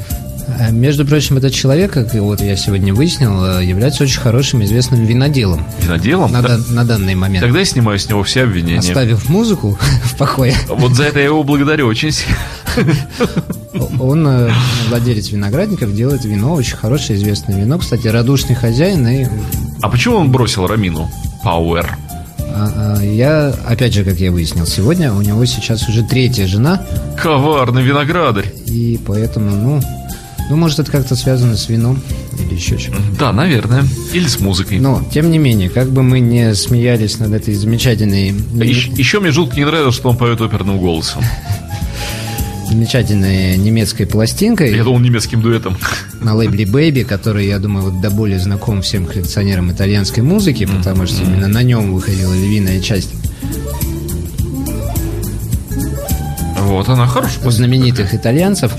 А, 0.60 0.70
Между 0.70 1.04
прочим, 1.04 1.38
этот 1.38 1.52
человек, 1.52 1.92
как 1.94 2.14
вот 2.14 2.40
я 2.40 2.56
сегодня 2.56 2.94
выяснил, 2.94 3.44
э, 3.44 3.66
является 3.66 4.04
очень 4.04 4.20
хорошим 4.20 4.64
известным 4.64 5.04
виноделом 5.04 5.66
Виноделом? 5.82 6.32
на, 6.32 6.44
Да. 6.44 6.60
на 6.70 6.86
данный 6.86 7.16
момент. 7.16 7.44
Тогда 7.44 7.58
я 7.58 7.66
снимаю 7.66 7.98
с 7.98 8.08
него 8.08 8.22
все 8.22 8.44
обвинения. 8.44 8.78
Оставив 8.78 9.28
музыку 9.30 9.80
в 10.04 10.16
покое, 10.16 10.54
Вот 10.68 10.94
за 10.94 11.06
это 11.06 11.18
я 11.18 11.26
его 11.26 11.44
благодарю 11.44 11.88
очень 11.88 12.12
сильно. 12.12 12.38
он, 14.00 14.28
э, 14.28 14.52
владелец 14.90 15.30
виноградников, 15.32 15.94
делает 15.96 16.26
вино, 16.26 16.54
очень 16.54 16.76
хорошее 16.78 17.18
известное 17.20 17.60
вино. 17.60 17.78
Кстати, 17.80 18.08
радушный 18.08 18.56
хозяин. 18.56 19.08
И 19.08 19.26
А 19.82 19.90
почему 19.90 20.18
он 20.18 20.32
бросил 20.32 20.68
Рамину? 20.68 21.10
Пауэр. 21.44 21.98
а, 22.40 22.96
а, 23.00 23.04
я, 23.04 23.54
опять 23.66 23.94
же, 23.94 24.04
как 24.04 24.20
я 24.20 24.32
выяснил 24.32 24.66
сегодня, 24.66 25.12
у 25.14 25.22
него 25.22 25.44
сейчас 25.46 25.88
уже 25.90 26.04
третья 26.04 26.46
жена, 26.48 26.86
Коварный 27.18 27.84
виноградарь. 27.84 28.52
и 28.66 29.00
поэтому, 29.06 29.50
ну, 29.56 29.82
ну, 30.50 30.56
может, 30.58 30.80
это 30.80 30.92
как-то 30.92 31.16
связано 31.16 31.56
с 31.58 31.70
вином 31.70 32.02
или 32.38 32.56
еще 32.56 32.78
чем-то. 32.78 33.02
Да, 33.18 33.32
наверное. 33.32 33.86
Или 34.14 34.28
с 34.28 34.40
музыкой. 34.40 34.78
Но, 34.80 35.02
тем 35.12 35.32
не 35.32 35.38
менее, 35.38 35.70
как 35.70 35.90
бы 35.90 36.04
мы 36.04 36.20
не 36.20 36.54
смеялись 36.54 37.18
над 37.18 37.32
этой 37.32 37.54
замечательной, 37.56 38.34
Еще, 38.64 38.92
еще 38.92 39.20
мне 39.22 39.32
жутко 39.32 39.56
не 39.56 39.66
нравилось, 39.66 39.96
что 39.96 40.10
он 40.10 40.18
поет 40.18 40.42
оперным 40.42 40.80
голосом. 40.80 41.24
Замечательной 42.74 43.56
немецкой 43.58 44.06
пластинкой 44.06 44.76
Я 44.76 44.84
думал 44.84 45.00
немецким 45.00 45.42
дуэтом. 45.42 45.78
на 46.22 46.34
лейбле 46.36 46.66
Baby, 46.66 47.04
который, 47.06 47.48
я 47.48 47.60
думаю, 47.60 47.92
вот 47.92 48.02
до 48.02 48.10
более 48.10 48.40
знаком 48.40 48.82
всем 48.82 49.06
коллекционерам 49.06 49.72
итальянской 49.72 50.24
музыки, 50.24 50.66
потому 50.66 51.06
что 51.06 51.24
именно 51.24 51.48
на 51.48 51.62
нем 51.62 51.94
выходила 51.94 52.34
львиная 52.34 52.82
часть 52.82 53.12
Вот 56.60 56.90
она 56.90 57.06
хорошая. 57.06 57.46
у 57.46 57.52
знаменитых 57.52 58.16
итальянцев. 58.16 58.72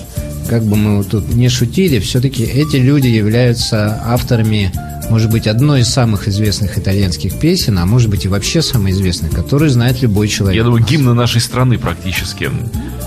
Как 0.49 0.63
бы 0.65 0.77
мы 0.77 0.99
вот 0.99 1.09
тут 1.09 1.33
не 1.35 1.49
шутили, 1.49 1.99
все-таки 2.01 2.43
эти 2.43 2.77
люди 2.77 3.07
являются 3.07 4.03
авторами, 4.05 4.73
может 5.09 5.31
быть, 5.31 5.47
одной 5.47 5.81
из 5.81 5.89
самых 5.89 6.29
известных 6.29 6.77
итальянских 6.77 7.39
песен, 7.39 7.79
а 7.79 7.87
может 7.87 8.11
быть 8.11 8.25
и 8.27 8.29
вообще 8.29 8.61
самой 8.61 8.93
известной, 8.93 9.31
которую 9.31 9.71
знает 9.71 10.03
любой 10.03 10.29
человек. 10.29 10.59
Я 10.59 10.65
думаю, 10.65 10.85
гимна 10.85 11.15
нашей 11.15 11.41
страны 11.41 11.79
практически. 11.79 12.51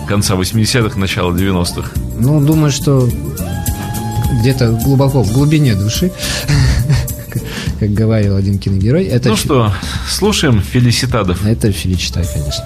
Конца 0.07 0.35
80-х, 0.35 0.97
начала 0.97 1.31
90-х. 1.33 1.91
Ну, 2.19 2.39
думаю, 2.39 2.71
что 2.71 3.09
где-то 4.39 4.71
глубоко 4.83 5.21
в 5.21 5.33
глубине 5.33 5.75
души, 5.75 6.11
как 7.79 7.89
говорил 7.93 8.35
один 8.37 8.57
киногерой, 8.57 9.03
это, 9.05 9.29
Ну 9.29 9.35
что, 9.35 9.73
слушаем 10.09 10.61
Фелиситадов. 10.61 11.45
это 11.45 11.71
Филичита, 11.71 12.23
конечно. 12.33 12.65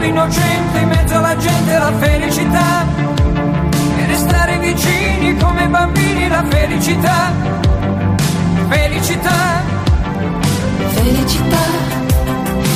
Sguardo 0.00 0.04
innocente 0.04 0.78
in 0.78 0.88
mezzo 0.88 1.14
alla 1.16 1.36
gente 1.36 1.78
la 1.78 1.92
felicità 1.98 2.86
e 3.98 4.06
restare 4.06 4.58
vicini 4.58 5.36
come 5.36 5.68
bambini 5.68 6.28
la 6.28 6.44
felicità 6.48 7.32
felicità 8.68 9.68
Felicità 10.92 11.58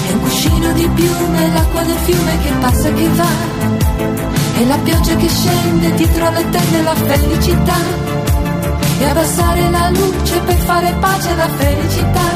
è 0.08 0.12
un 0.12 0.20
cuscino 0.20 0.72
di 0.72 0.88
piume, 0.94 1.52
l'acqua 1.52 1.82
del 1.82 1.96
fiume 2.04 2.38
che 2.42 2.50
passa 2.60 2.88
e 2.88 2.94
che 2.94 3.08
va. 3.08 3.28
E 4.56 4.66
la 4.66 4.78
pioggia 4.78 5.16
che 5.16 5.28
scende 5.28 5.94
dietro 5.94 6.30
le 6.30 6.50
tende 6.50 6.82
la 6.82 6.94
felicità. 6.94 7.76
E 8.98 9.04
abbassare 9.04 9.70
la 9.70 9.90
luce 9.90 10.38
per 10.40 10.56
fare 10.56 10.94
pace 11.00 11.30
alla 11.30 11.48
felicità. 11.48 12.26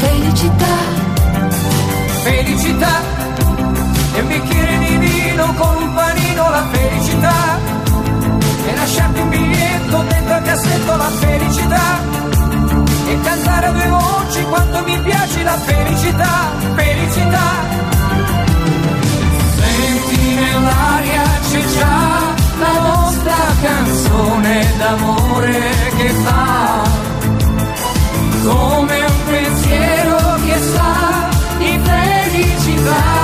Felicità, 0.00 0.76
felicità 2.22 3.13
bicchiere 4.34 4.78
di 4.78 4.96
vino 4.96 5.54
con 5.54 5.82
un 5.82 5.94
panino 5.94 6.50
la 6.50 6.66
felicità 6.72 7.58
e 8.66 8.74
lasciarti 8.74 9.20
un 9.20 9.28
biglietto 9.28 10.04
dentro 10.08 10.34
al 10.34 10.42
cassetto 10.42 10.96
la 10.96 11.10
felicità 11.20 11.82
e 13.06 13.20
cantare 13.20 13.66
a 13.66 13.70
due 13.72 13.88
voci 13.88 14.42
quanto 14.44 14.82
mi 14.84 14.98
piace 15.00 15.42
la 15.42 15.56
felicità, 15.58 16.52
felicità. 16.74 17.48
Senti 19.56 20.34
nell'aria 20.34 21.22
c'è 21.48 21.64
già 21.78 22.34
la 22.58 22.80
nostra 22.80 23.36
canzone 23.62 24.72
d'amore 24.78 25.72
che 25.96 26.08
fa 26.08 26.82
come 28.44 29.04
un 29.04 29.24
pensiero 29.26 30.16
che 30.44 30.58
sa 30.72 31.28
di 31.58 31.80
felicità. 31.82 33.23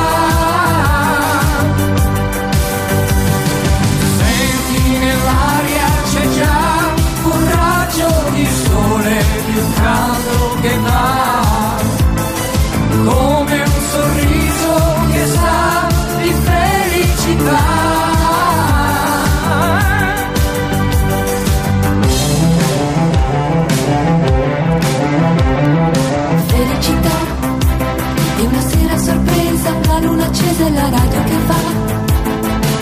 Luna 30.00 30.24
accesa 30.26 30.66
e 30.66 30.70
la 30.72 30.88
radio 30.88 31.22
che 31.24 31.38
va. 31.46 31.60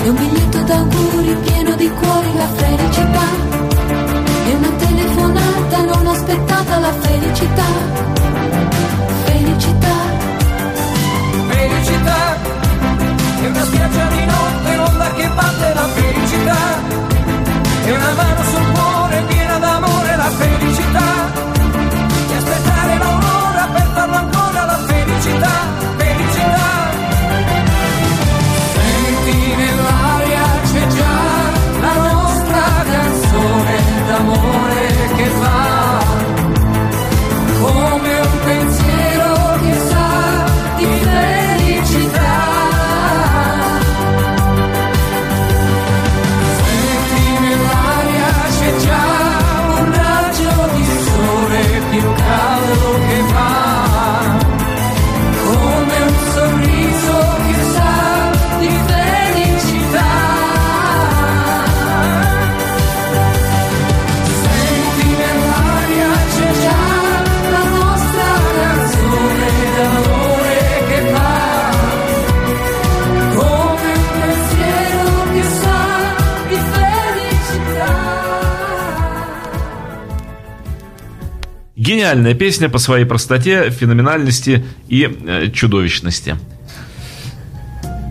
E 0.05 0.09
un 0.09 0.17
biglietto 0.17 0.59
d'auguri 0.63 1.37
pieno 1.45 1.75
di 1.75 1.91
cuori, 1.91 2.35
la 2.35 2.49
felicità. 2.49 3.27
E 4.47 4.55
una 4.55 4.71
telefonata 4.71 5.85
non 5.85 6.07
aspettata, 6.07 6.79
la. 6.79 6.93
Felicità, 7.01 8.18
Гениальная 81.89 82.35
песня 82.35 82.69
по 82.69 82.77
своей 82.77 83.07
простоте, 83.07 83.71
феноменальности 83.71 84.63
и 84.89 85.09
э, 85.27 85.49
чудовищности. 85.51 86.37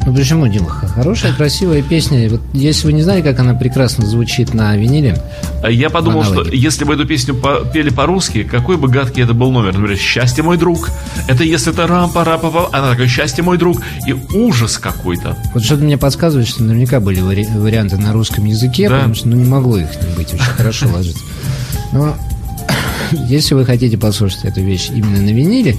Ну 0.03 0.15
почему, 0.15 0.47
Дима? 0.47 0.69
Хорошая, 0.69 1.31
красивая 1.33 1.83
песня. 1.83 2.27
Вот 2.27 2.41
если 2.53 2.87
вы 2.87 2.93
не 2.93 3.03
знали, 3.03 3.21
как 3.21 3.39
она 3.39 3.53
прекрасно 3.53 4.03
звучит 4.07 4.55
на 4.55 4.75
виниле, 4.75 5.21
А 5.61 5.69
Я 5.69 5.91
подумал, 5.91 6.23
что 6.23 6.41
если 6.51 6.85
бы 6.85 6.95
эту 6.95 7.05
песню 7.05 7.35
по- 7.35 7.65
пели 7.71 7.89
по-русски, 7.91 8.41
какой 8.41 8.77
бы 8.77 8.87
гадкий 8.87 9.21
это 9.21 9.35
был 9.35 9.51
номер. 9.51 9.73
Например, 9.77 9.95
«Счастье, 9.95 10.43
мой 10.43 10.57
друг». 10.57 10.89
Это 11.27 11.43
если 11.43 11.71
это 11.71 11.85
рампа 11.85 12.23
рапа 12.23 12.49
па 12.49 12.69
Она 12.75 12.89
такая 12.93 13.07
«Счастье, 13.07 13.43
мой 13.43 13.59
друг». 13.59 13.83
И 14.07 14.13
ужас 14.13 14.79
какой-то. 14.79 15.37
вот 15.53 15.63
что-то 15.63 15.83
мне 15.83 15.99
подсказывает, 15.99 16.47
что 16.47 16.63
наверняка 16.63 16.99
были 16.99 17.21
вари- 17.21 17.55
варианты 17.55 17.97
на 17.97 18.11
русском 18.11 18.43
языке, 18.45 18.89
Да. 18.89 18.95
потому 18.95 19.13
что 19.13 19.27
ну, 19.27 19.35
не 19.35 19.45
могло 19.47 19.77
их 19.77 19.89
не 20.01 20.15
быть, 20.15 20.33
очень 20.33 20.43
хорошо 20.43 20.87
ложиться. 20.91 21.23
Но 21.91 22.15
если 23.11 23.53
вы 23.53 23.65
хотите 23.65 23.97
послушать 23.97 24.45
эту 24.45 24.61
вещь 24.61 24.89
именно 24.89 25.21
на 25.21 25.29
виниле, 25.29 25.75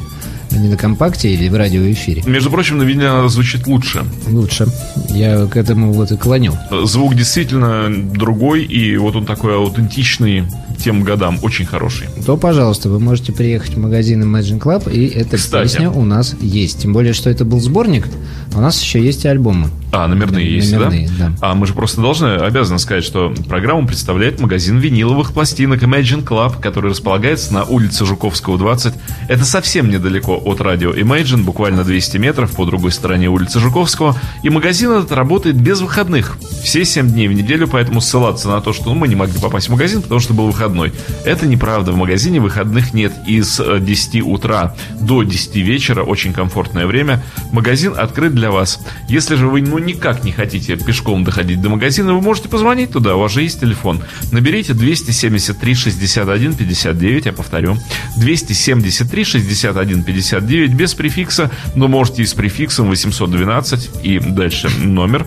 а 0.51 0.57
не 0.57 0.69
на 0.69 0.77
компакте 0.77 1.31
или 1.33 1.49
в 1.49 1.55
радиоэфире, 1.57 2.23
Между 2.27 2.51
прочим, 2.51 2.79
на 2.79 2.83
виниле 2.83 3.09
она 3.09 3.29
звучит 3.29 3.67
лучше. 3.67 4.03
лучше. 4.29 4.67
Я 5.11 5.47
к 5.47 5.57
этому 5.57 5.93
вот 5.93 6.11
и 6.13 6.17
клоню. 6.17 6.53
Звук 6.85 7.15
действительно 7.15 7.89
другой, 8.15 8.65
и 8.65 8.97
вот 8.97 9.17
он 9.17 9.27
такой 9.27 9.57
аутентичный 9.57 10.45
тем 10.83 11.03
годам. 11.03 11.39
Очень 11.43 11.67
хороший. 11.67 12.07
то, 12.25 12.37
пожалуйста, 12.37 12.89
вы 12.89 13.01
можете 13.01 13.33
приехать 13.33 13.75
в 13.75 13.79
магазин 13.79 14.23
Imagine 14.23 14.61
Club, 14.61 14.93
и 14.93 15.07
эта 15.07 15.37
Кстати. 15.37 15.65
песня 15.73 15.91
у 15.91 16.05
нас 16.05 16.37
есть. 16.41 16.83
Тем 16.83 16.93
более, 16.93 17.13
что 17.13 17.31
это 17.31 17.45
был 17.45 17.61
сборник, 17.61 18.07
а 18.55 18.59
у 18.59 18.61
нас 18.61 18.81
еще 18.81 19.03
есть 19.05 19.25
и 19.25 19.29
альбомы. 19.29 19.71
А, 19.91 20.07
номерные 20.07 20.45
Ном- 20.45 20.55
есть, 20.55 20.73
номерные, 20.73 21.09
да? 21.19 21.29
да. 21.31 21.33
А 21.41 21.55
мы 21.55 21.67
же 21.67 21.73
просто 21.75 22.01
должны, 22.01 22.27
обязаны 22.37 22.79
сказать, 22.79 23.03
что 23.05 23.35
программу 23.49 23.87
представляет 23.89 24.39
магазин 24.41 24.79
виниловых 24.79 25.33
пластинок 25.33 25.83
Imagine 25.83 26.25
Club, 26.25 26.61
который 26.61 26.91
располагается 26.91 27.53
на 27.55 27.65
улице 27.65 28.05
Жуковского, 28.05 28.57
20. 28.59 28.95
Это 29.29 29.45
совсем 29.45 29.89
недалеко 29.91 30.38
от 30.38 30.61
радио 30.61 30.92
Imagine, 30.92 31.42
буквально 31.42 31.85
200 31.85 32.16
метров 32.18 32.53
по 32.53 32.64
другой 32.64 32.92
стороне 32.92 33.29
улицы 33.29 33.61
Жуковского. 33.61 34.16
И 34.42 34.51
магазин 34.51 34.90
этот 34.92 35.12
работает 35.12 35.57
без 35.57 35.81
выходных. 35.81 36.37
Все 36.62 36.85
7 36.85 37.11
дней 37.11 37.29
в 37.29 37.33
неделю, 37.33 37.68
поэтому 37.68 38.01
ссылаться 38.01 38.48
на 38.48 38.61
то, 38.61 38.72
что 38.72 38.87
ну, 38.87 38.94
мы 38.94 39.09
не 39.09 39.14
могли 39.14 39.38
попасть 39.38 39.68
в 39.68 39.70
магазин, 39.70 40.03
потому 40.03 40.20
что 40.20 40.35
был 40.35 40.46
выходной. 40.46 40.92
Это 41.24 41.46
неправда. 41.46 41.92
В 41.92 41.96
магазине 41.96 42.40
выходных 42.40 42.94
нет. 42.94 43.12
И 43.27 43.42
с 43.42 43.61
э, 43.61 43.79
10 43.81 44.22
утра 44.22 44.74
до 45.01 45.22
10 45.22 45.57
вечера, 45.57 46.03
очень 46.03 46.33
комфортное 46.33 46.87
время, 46.87 47.22
магазин 47.53 47.94
открыт 47.96 48.35
для 48.35 48.51
вас. 48.51 48.81
Если 49.09 49.35
же 49.37 49.48
вы 49.48 49.62
ну 49.62 49.79
никак 49.79 50.24
не 50.24 50.33
хотите 50.33 50.77
пешком 50.77 51.24
доходить 51.24 51.61
до 51.61 51.68
магазина, 51.68 52.14
вы 52.14 52.20
можете 52.20 52.48
позвонить 52.48 52.92
туда, 52.92 53.16
у 53.16 53.20
вас 53.20 53.33
же 53.33 53.42
есть 53.42 53.61
телефон. 53.61 54.03
Наберите 54.33 54.74
273 54.74 55.74
61 55.74 56.55
59, 56.55 57.27
я 57.27 57.33
повторю. 57.33 57.77
273 58.16 59.24
61 59.24 60.03
59 60.03 60.24
без 60.41 60.95
префикса, 60.95 61.51
но 61.75 61.88
можете 61.88 62.23
и 62.23 62.27
с 62.27 62.35
префиксом 62.35 62.88
812 62.88 63.91
и 64.03 64.19
дальше 64.19 64.69
номер. 64.79 65.27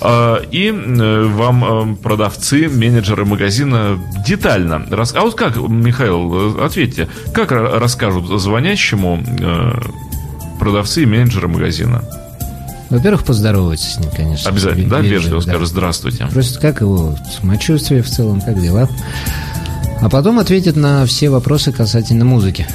А, 0.00 0.40
И 0.50 0.68
э, 0.68 1.24
вам 1.26 1.92
э, 1.92 1.96
продавцы, 1.96 2.68
менеджеры 2.68 3.24
магазина 3.24 3.98
детально 4.26 4.84
рас... 4.90 5.14
А 5.16 5.20
вот 5.22 5.34
как, 5.34 5.56
Михаил, 5.56 6.60
ответьте, 6.62 7.08
как 7.32 7.52
ра- 7.52 7.78
расскажут 7.78 8.26
звонящему 8.40 9.22
э, 9.40 9.80
продавцы 10.58 11.02
и 11.02 11.06
менеджеры 11.06 11.48
магазина? 11.48 12.02
Во-первых, 12.90 13.24
поздороваться 13.24 13.90
с 13.90 13.98
ним, 13.98 14.10
конечно. 14.14 14.50
Обязательно, 14.50 14.88
да, 14.88 15.00
Вежливо, 15.00 15.36
да. 15.42 15.50
скажут 15.50 15.68
«Здравствуйте». 15.68 16.28
Спросят, 16.30 16.58
как 16.58 16.80
его 16.80 17.16
самочувствие 17.40 18.02
в 18.02 18.08
целом, 18.08 18.40
как 18.40 18.60
дела. 18.60 18.88
А 20.00 20.08
потом 20.10 20.38
ответят 20.38 20.76
на 20.76 21.06
все 21.06 21.30
вопросы 21.30 21.72
касательно 21.72 22.24
музыки. 22.24 22.66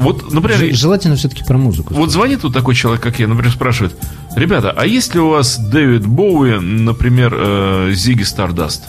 Вот, 0.00 0.32
например, 0.32 0.74
Желательно 0.74 1.16
все-таки 1.16 1.44
про 1.44 1.58
музыку. 1.58 1.94
Вот 1.94 2.10
звонит 2.10 2.40
тут 2.40 2.54
такой 2.54 2.74
человек, 2.74 3.02
как 3.02 3.18
я, 3.20 3.28
например, 3.28 3.52
спрашивает, 3.52 3.94
ребята, 4.34 4.74
а 4.76 4.86
есть 4.86 5.14
ли 5.14 5.20
у 5.20 5.28
вас 5.28 5.58
Дэвид 5.58 6.06
Боуи, 6.06 6.58
например, 6.58 7.34
э, 7.36 7.92
Зиги 7.94 8.22
Стардаст? 8.22 8.84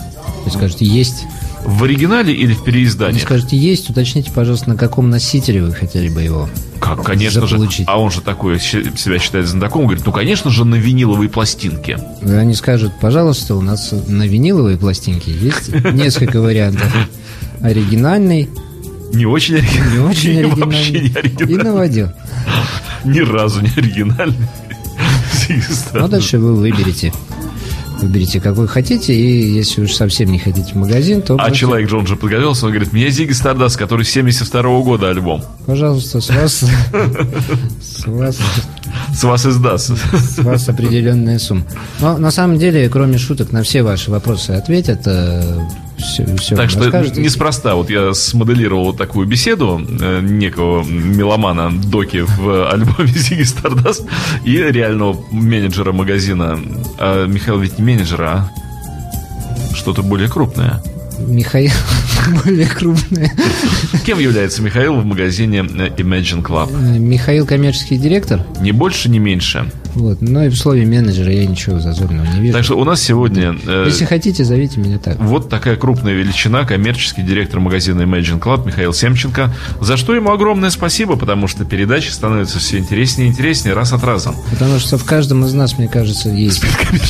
Вы 0.46 0.52
скажете, 0.52 0.86
есть. 0.86 1.26
В 1.66 1.84
оригинале 1.84 2.34
или 2.34 2.54
в 2.54 2.60
Вы 2.60 2.66
переиздании? 2.66 3.20
скажете, 3.20 3.56
есть. 3.56 3.90
Уточните, 3.90 4.32
пожалуйста, 4.34 4.70
на 4.70 4.76
каком 4.78 5.10
носителе 5.12 5.62
вы 5.62 5.74
хотели 5.74 6.10
бы 6.10 6.22
его. 6.22 6.50
Как, 6.80 7.04
конечно 7.04 7.46
заполучить. 7.46 7.80
же. 7.80 7.86
А 7.88 8.00
он 8.00 8.10
же 8.10 8.22
такой 8.22 8.60
себя 8.60 9.20
считает 9.20 9.48
знатоком, 9.48 9.84
говорит, 9.86 10.04
ну, 10.06 10.12
конечно 10.12 10.50
же, 10.50 10.66
на 10.66 10.76
виниловой 10.76 11.30
пластинке. 11.30 12.00
Они 12.24 12.56
скажут, 12.56 12.94
пожалуйста, 13.00 13.54
у 13.56 13.62
нас 13.62 13.94
на 14.08 14.26
виниловой 14.26 14.78
пластинке 14.78 15.32
есть 15.32 15.70
несколько 15.94 16.42
вариантов. 16.42 16.92
Оригинальный, 17.62 18.50
Не 19.14 19.26
очень 19.26 19.56
оригинальный. 19.56 19.92
не 19.98 20.00
очень 20.04 20.40
И 20.40 20.44
Вообще 20.44 20.92
не 20.92 20.98
оригинальный 21.00 21.10
и 21.10 21.18
оригинальный. 21.18 21.64
новодел. 21.64 22.12
Ни 23.04 23.20
разу 23.20 23.62
не 23.62 23.70
оригинальный. 23.76 24.48
Ну, 25.94 26.08
дальше 26.08 26.38
вы 26.38 26.56
выберете. 26.56 27.12
Выберите, 28.02 28.40
какой 28.40 28.68
хотите, 28.68 29.14
и 29.14 29.52
если 29.54 29.84
уж 29.84 29.92
совсем 29.94 30.32
не 30.32 30.40
хотите 30.40 30.72
в 30.74 30.76
магазин, 30.76 31.22
то, 31.22 31.36
А 31.36 31.38
просто, 31.38 31.56
человек 31.56 31.88
Джон 31.90 32.08
же 32.08 32.16
подготовился, 32.16 32.66
он 32.66 32.72
говорит, 32.72 32.94
мне 32.94 33.10
Зиги 33.12 33.32
Стардаст, 33.32 33.78
который 33.78 34.06
72 34.06 34.62
года 34.82 35.10
альбом. 35.12 35.44
пожалуйста, 35.68 36.20
с 36.20 36.30
вас, 36.30 36.64
с 37.82 38.08
вас, 38.08 38.40
С 39.14 39.24
вас 39.24 39.46
издаст. 39.46 39.92
с 40.14 40.40
вас 40.40 40.70
определенная 40.70 41.40
сумма. 41.40 41.64
Но 42.00 42.18
на 42.18 42.32
самом 42.32 42.58
деле, 42.58 42.90
кроме 42.90 43.18
шуток, 43.18 43.52
на 43.52 43.64
все 43.64 43.84
ваши 43.84 44.12
вопросы 44.12 44.52
ответят, 44.52 45.02
все, 45.98 46.36
все 46.38 46.56
Так 46.56 46.70
что 46.70 46.80
расскажут. 46.84 47.18
неспроста, 47.18 47.76
вот 47.76 47.90
я 47.90 48.14
смоделировал 48.14 48.94
такую 48.94 49.28
беседу 49.28 49.80
э, 50.02 50.22
некого 50.22 50.84
меломана 50.84 51.72
Доки 51.72 52.22
в 52.26 52.72
альбоме 52.72 53.08
Зиги 53.14 53.44
Стардаст 53.44 54.06
и 54.44 54.58
реального 54.58 55.24
менеджера 55.32 55.92
магазина. 55.92 56.60
А 56.98 57.28
Михаил 57.28 57.60
ведь 57.60 57.78
не 57.78 57.86
менеджер, 57.86 58.22
а 58.22 58.50
что-то 59.74 60.02
более 60.02 60.28
крупное. 60.30 60.82
Михаил 61.20 61.72
более 62.44 62.68
крупный. 62.68 63.32
Кем 64.06 64.20
является 64.20 64.62
Михаил 64.62 64.96
в 64.96 65.06
магазине 65.06 65.60
Imagine 65.60 66.44
Club? 66.44 66.72
Михаил 67.00 67.46
коммерческий 67.46 67.98
директор. 67.98 68.46
Ни 68.62 68.72
больше, 68.72 69.10
ни 69.10 69.20
меньше. 69.20 69.70
Вот. 69.94 70.22
Но 70.22 70.46
и 70.46 70.50
в 70.50 70.56
слове 70.56 70.86
менеджера 70.86 71.32
я 71.32 71.46
ничего 71.46 71.80
зазорного 71.80 72.26
не 72.34 72.42
вижу. 72.42 72.54
Так 72.54 72.64
что 72.64 72.78
у 72.80 72.86
нас 72.86 73.02
сегодня 73.02 73.56
э, 73.66 73.86
Если 73.88 74.06
хотите, 74.06 74.44
зовите 74.44 74.80
меня 74.80 75.00
так. 75.00 75.20
Вот 75.20 75.50
такая 75.50 75.76
крупная 75.76 76.14
величина, 76.14 76.64
коммерческий 76.64 77.24
директор 77.24 77.60
магазина 77.60 78.02
Imagine 78.04 78.40
Club 78.40 78.66
Михаил 78.66 78.94
Семченко. 78.94 79.54
За 79.82 79.98
что 79.98 80.16
ему 80.16 80.32
огромное 80.32 80.70
спасибо, 80.70 81.18
потому 81.18 81.48
что 81.48 81.66
передачи 81.66 82.10
становятся 82.10 82.60
все 82.60 82.78
интереснее 82.78 83.28
и 83.28 83.32
интереснее 83.32 83.76
раз 83.76 83.92
от 83.92 84.04
раза. 84.04 84.34
Потому 84.52 84.80
что 84.80 84.98
в 84.98 85.04
каждом 85.04 85.46
из 85.46 85.54
нас, 85.54 85.78
мне 85.78 85.90
кажется, 85.90 86.30
есть, 86.30 86.64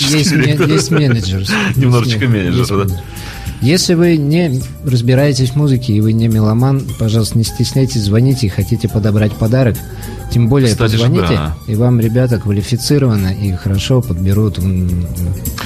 есть, 0.09 0.31
есть 0.31 0.91
менеджер. 0.91 1.45
Немножечко 1.75 2.27
менеджер, 2.27 2.85
да. 2.85 3.01
Если 3.61 3.93
вы 3.93 4.17
не 4.17 4.59
разбираетесь 4.83 5.51
в 5.51 5.55
музыке 5.55 5.93
и 5.93 6.01
вы 6.01 6.13
не 6.13 6.27
меломан, 6.27 6.81
пожалуйста, 6.97 7.37
не 7.37 7.43
стесняйтесь, 7.43 8.01
звоните 8.01 8.49
хотите 8.49 8.89
подобрать 8.89 9.33
подарок. 9.33 9.77
Тем 10.31 10.47
более 10.47 10.69
Кстати 10.69 10.93
позвоните, 10.93 11.27
да. 11.35 11.57
и 11.67 11.75
вам 11.75 11.99
ребята 11.99 12.39
квалифицированно 12.39 13.33
и 13.33 13.51
хорошо 13.53 14.01
подберут. 14.01 14.59
м, 14.59 15.05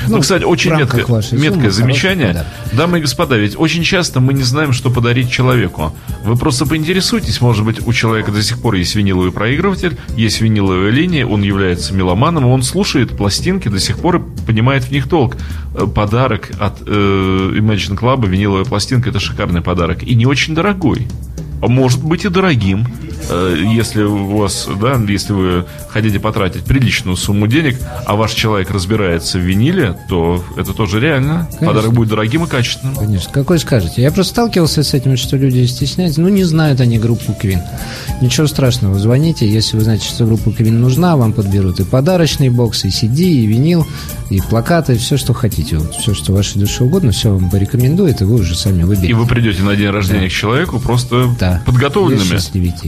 Ну, 0.08 0.20
кстати, 0.20 0.44
очень 0.44 0.72
рамках 0.72 1.08
меткое, 1.08 1.40
меткое 1.40 1.70
замечание. 1.70 2.28
подарок. 2.30 2.48
Дамы 2.74 2.98
и 2.98 3.02
господа, 3.02 3.38
ведь 3.38 3.56
очень 3.60 3.84
часто 3.84 4.20
мы 4.20 4.34
не 4.34 4.42
знаем, 4.44 4.74
что 4.74 4.90
подарить 4.90 5.30
человеку. 5.30 5.94
Вы 6.24 6.36
просто 6.36 6.66
поинтересуйтесь, 6.66 7.42
может 7.42 7.64
быть, 7.64 7.86
у 7.86 7.94
человека 7.94 8.32
до 8.32 8.42
сих 8.42 8.60
пор 8.60 8.74
есть 8.76 8.96
виниловый 8.96 9.32
проигрыватель, 9.32 9.98
есть 10.18 10.42
виниловая 10.42 10.90
линия, 10.90 11.28
он 11.28 11.44
является 11.44 11.94
меломаном, 11.94 12.46
он 12.48 12.64
слушает 12.64 13.16
пластинки 13.16 13.68
до 13.68 13.80
сих 13.80 14.00
пор 14.00 14.16
и 14.18 14.20
понимает 14.48 14.84
в 14.86 14.92
них 14.92 15.08
толк. 15.08 15.38
Э, 15.76 15.86
Подарок 15.86 16.50
от 16.60 16.82
э, 16.88 17.52
Imagine 17.58 17.98
Club, 18.00 18.28
виниловая 18.28 18.66
пластинка, 18.66 19.10
это 19.12 19.20
шикарный 19.20 19.62
подарок. 19.62 20.02
И 20.04 20.16
не 20.16 20.26
очень 20.26 20.56
дорогой. 20.56 21.08
А 21.62 21.68
Может 21.68 22.04
быть 22.04 22.26
и 22.26 22.30
дорогим, 22.30 22.86
если 23.30 24.04
у 24.04 24.38
вас, 24.38 24.68
да, 24.80 25.00
если 25.08 25.34
вы 25.34 25.66
хотите 25.90 26.20
потратить 26.20 26.64
приличную 26.64 27.18
сумму 27.18 27.48
денег, 27.48 27.80
а 28.06 28.16
ваш 28.16 28.34
человек 28.34 28.70
разбирается 28.72 29.38
в 29.38 29.42
виниле, 29.42 29.98
то 30.10 30.44
это 30.58 30.74
тоже 30.74 31.00
реально. 31.00 31.48
Подарок 31.60 31.94
будет 31.94 32.10
дорогим 32.10 32.44
и 32.44 32.48
качественным. 32.48 32.96
Конечно. 32.96 33.32
Какой 33.32 33.60
скажете? 33.60 34.02
Я 34.02 34.12
просто 34.12 34.32
сталкивался 34.34 34.84
с 34.84 34.94
этим, 34.94 35.18
что 35.18 35.38
люди 35.38 35.66
стесняются. 35.66 36.22
Ну, 36.22 36.30
не 36.30 36.44
знают 36.44 36.82
они 36.82 36.98
группу 37.00 37.34
Квин. 37.34 37.62
Ничего 38.22 38.48
страшного. 38.48 38.98
Звоните, 39.00 39.48
если 39.50 39.78
вы 39.78 39.84
знаете, 39.84 40.06
что 40.08 40.26
группа 40.26 40.52
Квин 40.52 40.80
нужна, 40.82 41.16
вам 41.18 41.34
подберут 41.34 41.80
и 41.80 41.84
подарочный 41.84 42.50
бокс, 42.50 42.86
и 42.86 42.90
CD, 42.90 43.22
и 43.24 43.46
винил, 43.46 43.86
и 44.30 44.40
плакаты, 44.42 44.98
все, 44.98 45.18
что 45.18 45.34
хотите. 45.34 45.78
Вот, 45.78 45.96
все, 45.96 46.14
что 46.14 46.34
вашей 46.34 46.60
душе 46.60 46.84
угодно, 46.84 47.12
все 47.12 47.32
вам 47.32 47.50
порекомендует, 47.50 48.22
и 48.22 48.24
вы 48.26 48.36
уже 48.36 48.56
сами 48.56 48.82
И 48.82 48.84
выберете. 48.84 49.14
вы 49.14 49.26
придете 49.28 49.62
на 49.64 49.76
день 49.76 49.90
рождения 49.90 50.30
к 50.30 50.32
человеку 50.32 50.80
просто 50.80 51.30
Да. 51.40 51.62
подготовленными. 51.66 52.40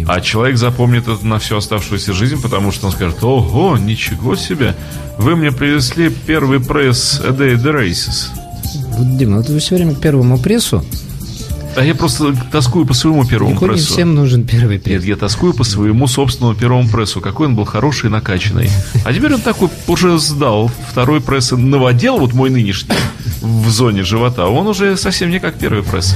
А 0.07 0.21
человек 0.27 0.57
запомнит 0.57 1.07
это 1.07 1.25
на 1.25 1.39
всю 1.39 1.55
оставшуюся 1.55 2.11
жизнь, 2.13 2.41
потому 2.41 2.71
что 2.73 2.87
он 2.87 2.91
скажет, 2.91 3.23
ого, 3.23 3.77
ничего 3.77 4.35
себе, 4.35 4.75
вы 5.17 5.37
мне 5.37 5.51
привезли 5.51 6.09
первый 6.09 6.59
пресс 6.59 7.21
A 7.23 7.29
Day 7.29 7.55
the 7.55 7.73
Races. 7.73 8.27
Дима, 9.17 9.37
вот 9.37 9.47
вы 9.47 9.59
все 9.59 9.75
время 9.75 9.95
к 9.95 10.01
первому 10.01 10.37
прессу 10.37 10.83
А 11.77 11.83
я 11.85 11.95
просто 11.95 12.35
тоскую 12.51 12.85
по 12.85 12.93
своему 12.93 13.25
первому 13.25 13.53
не 13.53 13.57
прессу. 13.57 13.93
всем 13.93 14.15
нужен 14.15 14.45
первый 14.45 14.75
Нет, 14.75 14.83
пресс. 14.83 15.03
я 15.05 15.15
тоскую 15.15 15.53
по 15.53 15.63
своему 15.63 16.07
собственному 16.07 16.55
первому 16.55 16.89
прессу. 16.89 17.21
Какой 17.21 17.47
он 17.47 17.55
был 17.55 17.63
хороший 17.63 18.07
и 18.07 18.09
накачанный. 18.09 18.69
А 19.05 19.13
теперь 19.13 19.33
он 19.33 19.41
такой 19.41 19.69
уже 19.87 20.19
сдал. 20.19 20.69
Второй 20.91 21.21
пресс 21.21 21.51
новодел, 21.51 22.17
вот 22.17 22.33
мой 22.33 22.49
нынешний, 22.49 22.95
в 23.41 23.69
зоне 23.69 24.03
живота. 24.03 24.47
Он 24.47 24.67
уже 24.67 24.97
совсем 24.97 25.29
не 25.29 25.39
как 25.39 25.57
первый 25.57 25.83
пресс. 25.83 26.15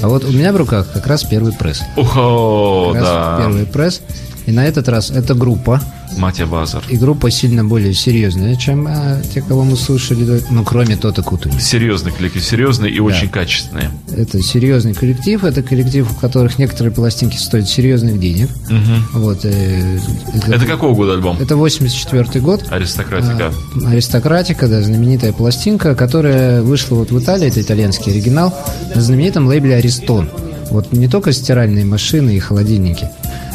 А 0.00 0.08
вот 0.08 0.24
у 0.24 0.30
меня 0.30 0.52
в 0.52 0.56
руках 0.56 0.86
как 0.92 1.06
раз 1.06 1.24
первый 1.24 1.52
пресс. 1.52 1.82
Раз 1.96 3.04
да. 3.04 3.36
Первый 3.40 3.66
пресс. 3.66 4.00
И 4.48 4.50
на 4.50 4.64
этот 4.64 4.88
раз 4.88 5.10
это 5.10 5.34
группа. 5.34 5.78
Матя 6.16 6.46
Базар. 6.46 6.82
И 6.88 6.96
группа 6.96 7.30
сильно 7.30 7.66
более 7.66 7.92
серьезная, 7.92 8.56
чем 8.56 8.86
а, 8.88 9.20
те, 9.34 9.42
кого 9.42 9.62
мы 9.62 9.76
слушали. 9.76 10.42
Ну, 10.48 10.64
кроме 10.64 10.96
Тота 10.96 11.22
Кутуни. 11.22 11.58
Серьезный 11.58 12.12
коллектив, 12.12 12.42
серьезный 12.42 12.90
и 12.90 12.98
очень 12.98 13.28
качественный. 13.28 13.90
Это 14.16 14.40
серьезный 14.40 14.94
коллектив. 14.94 15.44
Это 15.44 15.62
коллектив, 15.62 16.10
у 16.10 16.14
которых 16.14 16.58
некоторые 16.58 16.94
пластинки 16.94 17.36
стоят 17.36 17.68
серьезных 17.68 18.18
денег. 18.18 18.48
Вот, 19.12 19.44
э, 19.44 19.98
Это 20.46 20.64
какого 20.64 20.94
года 20.94 21.12
альбом? 21.12 21.36
Это 21.38 21.54
84 21.54 22.40
год. 22.40 22.64
Аристократика. 22.70 23.52
А, 23.84 23.90
Аристократика, 23.90 24.66
да, 24.66 24.80
знаменитая 24.80 25.34
пластинка, 25.34 25.94
которая 25.94 26.62
вышла 26.62 26.94
вот 26.94 27.10
в 27.10 27.18
Италии, 27.18 27.48
это 27.48 27.60
итальянский 27.60 28.12
оригинал, 28.12 28.54
на 28.94 29.02
знаменитом 29.02 29.46
лейбле 29.46 29.76
Аристон. 29.76 30.30
Вот 30.70 30.92
не 30.92 31.08
только 31.08 31.32
стиральные 31.32 31.84
машины 31.84 32.36
и 32.36 32.38
холодильники, 32.38 33.08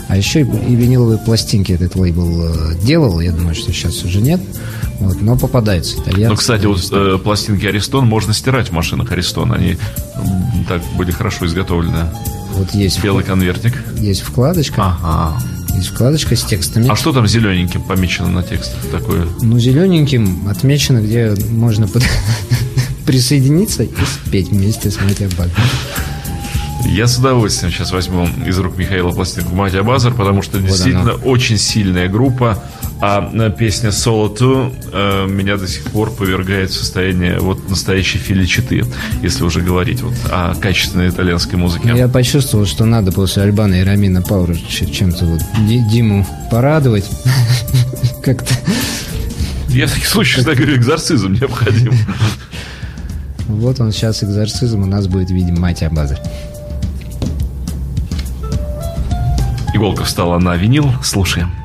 а 0.10 0.18
еще 0.18 0.42
и, 0.42 0.44
и 0.44 0.76
виниловые 0.76 1.18
пластинки 1.20 1.72
этот 1.72 1.96
лейбл 1.96 2.48
э, 2.48 2.76
делал. 2.84 3.20
Я 3.20 3.32
думаю, 3.32 3.56
что 3.56 3.72
сейчас 3.72 4.04
уже 4.04 4.22
нет. 4.22 4.42
Вот, 5.00 5.22
но 5.22 5.36
попадается 5.38 5.98
итальянцы. 6.00 6.30
Ну, 6.30 6.36
кстати, 6.36 6.66
вот 6.66 6.80
э, 6.92 7.18
пластинки 7.18 7.66
Аристон 7.66 8.06
можно 8.06 8.34
стирать 8.34 8.70
в 8.70 8.72
машинах 8.74 9.12
Аристон. 9.12 9.52
Они 9.54 9.78
так 10.68 10.82
были 10.98 11.12
хорошо 11.12 11.46
изготовлены. 11.46 12.06
вот 12.54 12.74
есть, 12.76 13.02
Белый 13.04 13.24
конвертик. 13.24 13.74
есть 14.00 14.22
вкладочка, 14.22 14.98
Ага. 15.02 15.42
есть 15.76 15.88
вкладочка 15.90 16.36
с 16.36 16.44
текстами. 16.44 16.88
А 16.90 16.96
что 16.96 17.12
там 17.12 17.28
зелененьким 17.28 17.82
помечено 17.82 18.30
на 18.30 18.44
текстах 18.44 18.80
такое? 18.92 19.26
Ну, 19.42 19.60
зелененьким 19.60 20.48
отмечено, 20.48 21.00
где 21.00 21.34
можно 21.50 21.88
под- 21.88 22.04
присоединиться 23.06 23.84
и 23.84 23.90
спеть 24.26 24.50
вместе 24.50 24.90
с 24.92 25.00
Матья 25.02 25.30
Баг. 25.38 25.50
Я 26.86 27.08
с 27.08 27.18
удовольствием 27.18 27.72
сейчас 27.72 27.92
возьму 27.92 28.28
из 28.46 28.58
рук 28.60 28.78
Михаила 28.78 29.12
пластинку 29.12 29.56
Матя 29.56 29.84
Базар, 29.84 30.14
потому 30.14 30.42
что 30.42 30.60
действительно 30.60 31.14
очень 31.14 31.58
сильная 31.58 32.08
группа. 32.08 32.62
А 33.02 33.30
э, 33.34 33.52
песня 33.52 33.90
Solo 33.90 34.34
2 34.38 34.72
э, 34.94 35.28
меня 35.28 35.58
до 35.58 35.68
сих 35.68 35.84
пор 35.86 36.12
повергает 36.12 36.70
в 36.70 36.76
состояние 36.76 37.40
вот 37.40 37.70
настоящей 37.70 38.18
филичиты, 38.18 38.86
если 39.22 39.44
уже 39.44 39.62
говорить 39.62 40.02
вот 40.02 40.14
о 40.30 40.56
качественной 40.56 41.10
итальянской 41.10 41.58
музыке. 41.58 41.92
Я 41.96 42.08
почувствовал, 42.08 42.66
что 42.66 42.86
надо 42.86 43.12
после 43.12 43.44
Альбана 43.44 43.76
и 43.76 43.84
Рамина 43.84 44.22
Паура 44.22 44.56
чем-то 44.56 45.26
вот 45.26 45.42
Ди- 45.68 45.84
Диму 45.90 46.26
порадовать. 46.50 47.10
Как-то. 48.24 48.54
Я 49.70 49.88
в 49.88 49.92
таких 49.92 50.08
случаях 50.08 50.46
всегда 50.46 50.56
говорю, 50.56 50.78
экзорцизм 50.78 51.34
необходим. 51.34 51.94
Вот 53.48 53.80
он 53.80 53.92
сейчас 53.92 54.24
экзорцизм 54.24 54.84
у 54.84 54.86
нас 54.86 55.08
будет 55.08 55.30
в 55.30 55.34
виде 55.34 55.52
Матья 55.52 55.90
Иголка 59.84 60.06
встала 60.06 60.40
на 60.40 60.56
винил, 60.56 60.94
слушаем. 61.04 61.63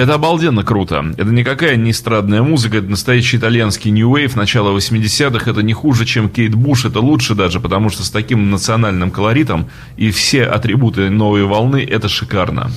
Это 0.00 0.14
обалденно 0.14 0.64
круто. 0.64 1.12
Это 1.18 1.30
никакая 1.30 1.76
не 1.76 1.90
эстрадная 1.90 2.42
музыка, 2.42 2.78
это 2.78 2.88
настоящий 2.88 3.36
итальянский 3.36 3.90
New 3.90 4.10
Wave 4.10 4.34
начала 4.34 4.74
80-х. 4.74 5.50
Это 5.50 5.62
не 5.62 5.74
хуже, 5.74 6.06
чем 6.06 6.30
Кейт 6.30 6.54
Буш, 6.54 6.86
это 6.86 7.00
лучше 7.00 7.34
даже, 7.34 7.60
потому 7.60 7.90
что 7.90 8.02
с 8.02 8.10
таким 8.10 8.50
национальным 8.50 9.10
колоритом 9.10 9.68
и 9.98 10.10
все 10.10 10.44
атрибуты 10.44 11.10
новой 11.10 11.44
волны, 11.44 11.86
это 11.86 12.08
шикарно. 12.08 12.70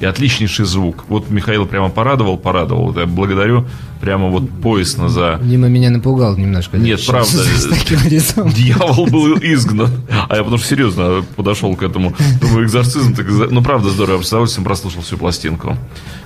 И 0.00 0.04
отличнейший 0.04 0.64
звук. 0.64 1.04
Вот 1.06 1.30
Михаил 1.30 1.64
прямо 1.64 1.90
порадовал, 1.90 2.36
порадовал. 2.36 2.92
Я 2.98 3.06
благодарю 3.06 3.64
прямо 4.00 4.28
вот 4.28 4.48
поясно 4.62 5.08
за... 5.08 5.38
Дима 5.42 5.68
меня 5.68 5.90
напугал 5.90 6.36
немножко. 6.36 6.76
Нет, 6.76 7.04
правда. 7.06 7.28
С, 7.56 7.66
таким 7.66 7.98
лицом. 8.08 8.50
Дьявол 8.50 9.06
был 9.06 9.36
изгнан. 9.38 9.90
А 10.28 10.36
я 10.36 10.42
потому 10.42 10.58
что 10.58 10.68
серьезно 10.68 11.24
подошел 11.36 11.74
к 11.76 11.82
этому. 11.82 12.14
Думаю, 12.40 12.66
экзорцизм, 12.66 13.14
так, 13.14 13.26
ну, 13.28 13.62
правда, 13.62 13.90
здорово. 13.90 14.18
Я 14.18 14.24
с 14.24 14.28
удовольствием 14.28 14.64
прослушал 14.64 15.02
всю 15.02 15.16
пластинку. 15.16 15.76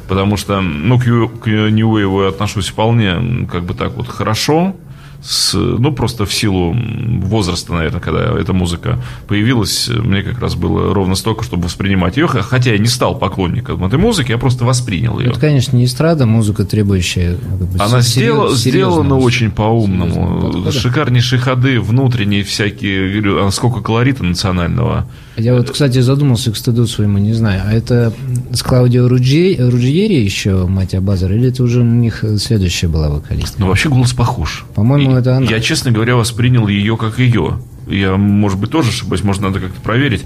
Потому 0.08 0.36
что, 0.36 0.60
ну, 0.60 0.98
к, 0.98 1.02
к 1.02 1.46
New 1.46 1.96
Wave 1.96 2.28
отношусь 2.28 2.68
вполне, 2.68 3.46
как 3.50 3.64
бы 3.64 3.74
так 3.74 3.96
вот, 3.96 4.08
хорошо. 4.08 4.74
С, 5.22 5.54
ну, 5.54 5.92
просто 5.92 6.26
в 6.26 6.34
силу 6.34 6.76
возраста, 7.22 7.72
наверное, 7.72 8.00
когда 8.00 8.38
эта 8.38 8.52
музыка 8.52 8.98
появилась, 9.28 9.88
мне 9.88 10.22
как 10.22 10.40
раз 10.40 10.56
было 10.56 10.92
ровно 10.92 11.14
столько, 11.14 11.44
чтобы 11.44 11.64
воспринимать 11.64 12.16
ее. 12.16 12.26
Хотя 12.26 12.72
я 12.72 12.78
не 12.78 12.88
стал 12.88 13.16
поклонником 13.16 13.84
этой 13.84 13.98
музыки, 13.98 14.32
я 14.32 14.38
просто 14.38 14.64
воспринял 14.64 15.20
ее. 15.20 15.30
Это, 15.30 15.38
конечно, 15.38 15.76
не 15.76 15.84
эстрада, 15.84 16.26
музыка, 16.26 16.64
требующая... 16.64 17.36
как 17.36 17.68
бы, 17.68 17.78
Она 17.78 17.98
серьез- 18.02 18.04
сделала, 18.04 18.54
сделана 18.56 19.18
очень 19.18 19.50
по-умному. 19.52 20.70
Шикарнейшие 20.72 21.38
ходы, 21.38 21.80
внутренние 21.80 22.42
всякие. 22.42 23.20
Говорю, 23.20 23.46
а 23.46 23.50
сколько 23.52 23.80
колорита 23.80 24.24
национального. 24.24 25.06
Я 25.36 25.54
вот, 25.54 25.70
кстати, 25.70 26.00
задумался 26.00 26.50
к 26.50 26.56
стыду 26.56 26.86
своему, 26.86 27.18
не 27.18 27.32
знаю, 27.32 27.62
а 27.64 27.72
это 27.72 28.12
с 28.52 28.62
Клаудио 28.62 29.08
Руджи- 29.08 29.56
Руджиери 29.58 30.14
еще, 30.14 30.66
мать 30.66 30.94
Абазар, 30.94 31.32
или 31.32 31.48
это 31.48 31.62
уже 31.62 31.80
у 31.80 31.84
них 31.84 32.24
следующая 32.38 32.88
была 32.88 33.08
вокалистка? 33.08 33.60
Но 33.60 33.68
вообще 33.68 33.88
голос 33.88 34.12
похож. 34.12 34.64
По-моему, 34.74 35.16
это 35.16 35.36
она. 35.36 35.46
Я, 35.46 35.60
честно 35.60 35.90
говоря, 35.92 36.16
воспринял 36.16 36.68
ее 36.68 36.96
как 36.96 37.18
ее. 37.18 37.60
Я, 37.86 38.16
может 38.16 38.58
быть, 38.58 38.70
тоже 38.70 38.90
ошибаюсь, 38.90 39.24
может, 39.24 39.42
надо 39.42 39.60
как-то 39.60 39.80
проверить. 39.80 40.24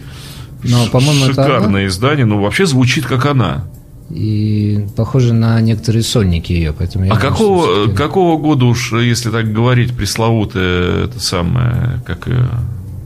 Но, 0.63 0.87
по-моему, 0.87 1.25
это 1.25 1.43
Шикарное 1.43 1.87
издание, 1.87 2.27
но 2.27 2.41
вообще 2.41 2.67
звучит 2.67 3.07
как 3.07 3.27
она. 3.27 3.65
И 4.11 4.87
похоже 4.97 5.35
на 5.35 5.61
некоторые 5.61 6.03
сольники 6.03 6.53
ее, 6.53 6.73
поэтому 6.73 7.07
я 7.07 7.13
а 7.13 7.17
думаю, 7.17 7.33
какого, 7.33 7.87
какого 7.89 8.39
года 8.39 8.67
уж, 8.67 8.93
если 8.93 9.31
так 9.31 9.53
говорить, 9.53 9.97
пресловутая 9.97 11.07
это 11.07 11.19
самое, 11.19 12.01
как 12.07 12.29
ее, 12.29 12.49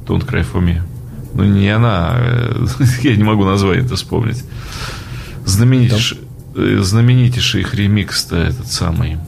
Don't 0.07 0.27
Cry 0.27 0.44
For 0.44 0.62
Me? 0.62 0.83
Ну, 1.33 1.44
не 1.44 1.68
она, 1.68 2.16
э, 2.18 2.66
я 3.03 3.16
не 3.16 3.23
могу 3.23 3.44
название 3.44 3.85
это 3.85 3.96
вспомнить. 3.96 4.44
Знаменитейший, 5.51 6.19
э, 6.55 6.79
знаменитейший 6.83 7.61
их 7.63 7.75
ремикс-то 7.75 8.37
этот 8.37 8.71
самый. 8.71 9.19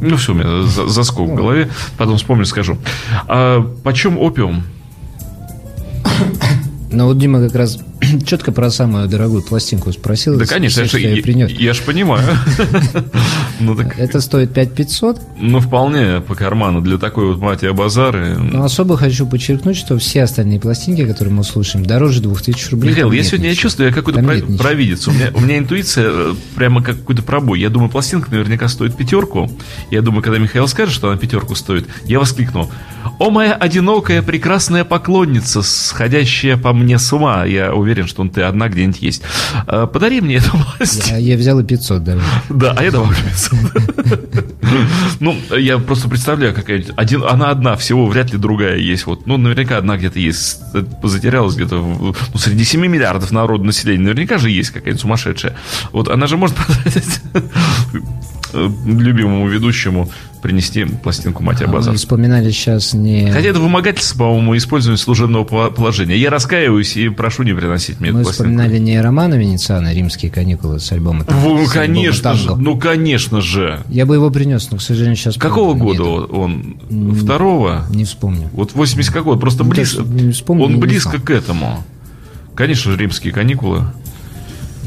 Ну, 0.00 0.16
все, 0.16 0.32
у 0.32 0.34
меня 0.34 0.62
за- 0.66 0.88
заскок 0.88 1.28
в 1.30 1.34
голове. 1.34 1.68
Потом 1.96 2.16
вспомню, 2.16 2.44
скажу. 2.46 2.78
А 3.26 3.60
почем 3.82 4.16
опиум? 4.18 4.62
Ну 6.90 7.06
вот 7.06 7.18
Дима 7.18 7.40
как 7.40 7.54
раз 7.54 7.78
четко 8.26 8.52
про 8.52 8.70
самую 8.70 9.08
дорогую 9.08 9.42
пластинку 9.42 9.92
спросил. 9.92 10.38
Да, 10.38 10.46
конечно, 10.46 10.82
я, 10.82 10.98
я 10.98 11.14
я, 11.16 11.22
принес. 11.22 11.50
я 11.50 11.74
ж 11.74 11.80
понимаю. 11.82 12.26
Ну, 13.60 13.74
так, 13.74 13.98
Это 13.98 14.20
стоит 14.20 14.54
5500. 14.54 15.20
ну, 15.40 15.58
вполне 15.58 16.20
по 16.20 16.36
карману 16.36 16.80
для 16.80 16.96
такой 16.96 17.26
вот 17.26 17.38
мати 17.40 17.66
базары. 17.72 18.36
Но 18.38 18.62
особо 18.62 18.96
хочу 18.96 19.26
подчеркнуть, 19.26 19.76
что 19.76 19.98
все 19.98 20.22
остальные 20.22 20.60
пластинки, 20.60 21.04
которые 21.04 21.34
мы 21.34 21.42
слушаем, 21.42 21.84
дороже 21.84 22.20
2000 22.20 22.70
рублей. 22.70 22.90
Михаил, 22.90 23.10
я 23.10 23.22
сегодня 23.24 23.48
я 23.48 23.56
чувствую, 23.56 23.88
я 23.88 23.92
какой-то 23.94 24.22
про- 24.22 24.40
провидец. 24.58 25.08
У 25.08 25.10
меня, 25.10 25.30
у 25.34 25.40
меня 25.40 25.58
интуиция 25.58 26.06
э, 26.08 26.34
прямо 26.54 26.84
как 26.84 26.98
какой-то 26.98 27.22
пробой. 27.24 27.58
Я 27.58 27.68
думаю, 27.68 27.90
пластинка 27.90 28.30
наверняка 28.30 28.68
стоит 28.68 28.96
пятерку. 28.96 29.50
Я 29.90 30.02
думаю, 30.02 30.22
когда 30.22 30.38
Михаил 30.38 30.68
скажет, 30.68 30.94
что 30.94 31.08
она 31.08 31.16
пятерку 31.18 31.56
стоит, 31.56 31.88
я 32.04 32.20
воскликну. 32.20 32.70
О, 33.18 33.30
моя 33.30 33.54
одинокая 33.54 34.22
прекрасная 34.22 34.84
поклонница, 34.84 35.62
сходящая 35.62 36.56
по 36.56 36.72
мне 36.72 36.98
с 37.00 37.12
ума. 37.12 37.44
Я 37.44 37.74
уверен, 37.74 37.97
что 38.06 38.22
он 38.22 38.30
ты 38.30 38.42
одна 38.42 38.68
где-нибудь 38.68 39.02
есть. 39.02 39.22
А, 39.66 39.86
Подари 39.86 40.20
мне 40.20 40.36
эту 40.36 40.50
пластинку. 40.76 41.10
Я, 41.10 41.16
я 41.18 41.36
взял 41.36 41.58
и 41.60 41.64
500 41.64 42.04
даже. 42.04 42.22
Да, 42.48 42.74
а 42.76 42.82
я 42.82 42.90
добавлю 42.90 43.16
500. 43.16 44.44
Ну, 45.20 45.36
я 45.56 45.78
просто 45.78 46.08
представляю, 46.08 46.54
какая 46.54 46.84
один, 46.96 47.24
она 47.24 47.50
одна, 47.50 47.76
всего 47.76 48.06
вряд 48.06 48.32
ли 48.32 48.38
другая 48.38 48.76
есть. 48.76 49.06
Вот, 49.06 49.26
ну, 49.26 49.36
наверняка 49.36 49.78
одна 49.78 49.96
где-то 49.96 50.18
есть. 50.18 50.60
Затерялась 51.02 51.54
где-то 51.54 51.76
ну, 51.76 52.14
среди 52.34 52.64
7 52.64 52.86
миллиардов 52.86 53.30
народу 53.32 53.64
населения. 53.64 54.04
Наверняка 54.04 54.38
же 54.38 54.50
есть 54.50 54.70
какая-нибудь 54.70 55.00
сумасшедшая. 55.00 55.56
Вот 55.92 56.08
она 56.08 56.26
же 56.26 56.36
может 56.36 56.56
потратить 56.56 57.20
любимому 58.54 59.48
ведущему 59.48 60.10
принести 60.42 60.84
пластинку 60.84 61.42
Мать 61.42 61.60
А 61.62 61.64
Абазар. 61.64 61.92
Мы 61.92 61.98
вспоминали 61.98 62.50
сейчас 62.52 62.94
не... 62.94 63.28
Хотя 63.32 63.48
это 63.48 63.58
вымогательство, 63.58 64.18
по-моему, 64.20 64.56
использование 64.56 64.96
служебного 64.96 65.42
по- 65.42 65.70
положения. 65.70 66.16
Я 66.16 66.30
раскаиваюсь 66.30 66.96
и 66.96 67.08
прошу 67.08 67.42
не 67.42 67.52
приносить 67.54 67.98
мне 67.98 68.12
Мы 68.12 68.20
эту 68.20 68.26
пластинку. 68.28 68.50
вспоминали 68.52 68.78
не 68.78 69.00
романа 69.00 69.34
Венециана 69.34 69.92
«Римские 69.92 70.30
каникулы» 70.30 70.78
с 70.78 70.92
альбома 70.92 71.24
Ну, 71.28 71.34
с 71.34 71.34
альбома 71.34 71.66
конечно 71.72 72.34
же, 72.34 72.46
«Танго». 72.46 72.62
ну, 72.62 72.78
конечно 72.78 73.40
же. 73.40 73.82
Я 73.88 74.06
бы 74.06 74.14
его 74.14 74.30
принес, 74.30 74.70
но, 74.70 74.78
к 74.78 74.82
сожалению, 74.82 75.16
сейчас... 75.16 75.36
Какого 75.36 75.74
года 75.74 75.98
нету. 76.04 76.28
он? 76.32 77.14
Второго? 77.16 77.86
Не 77.90 78.04
вспомню. 78.04 78.48
Вот 78.52 78.74
80 78.74 79.12
какой? 79.12 79.40
Просто 79.40 79.64
Ну, 79.64 79.70
близко. 79.70 80.04
вспомню, 80.32 80.64
Он 80.66 80.78
близко 80.78 81.20
к 81.20 81.30
этому. 81.30 81.82
Конечно 82.54 82.90
же, 82.92 82.96
римские 82.98 83.32
каникулы. 83.32 83.84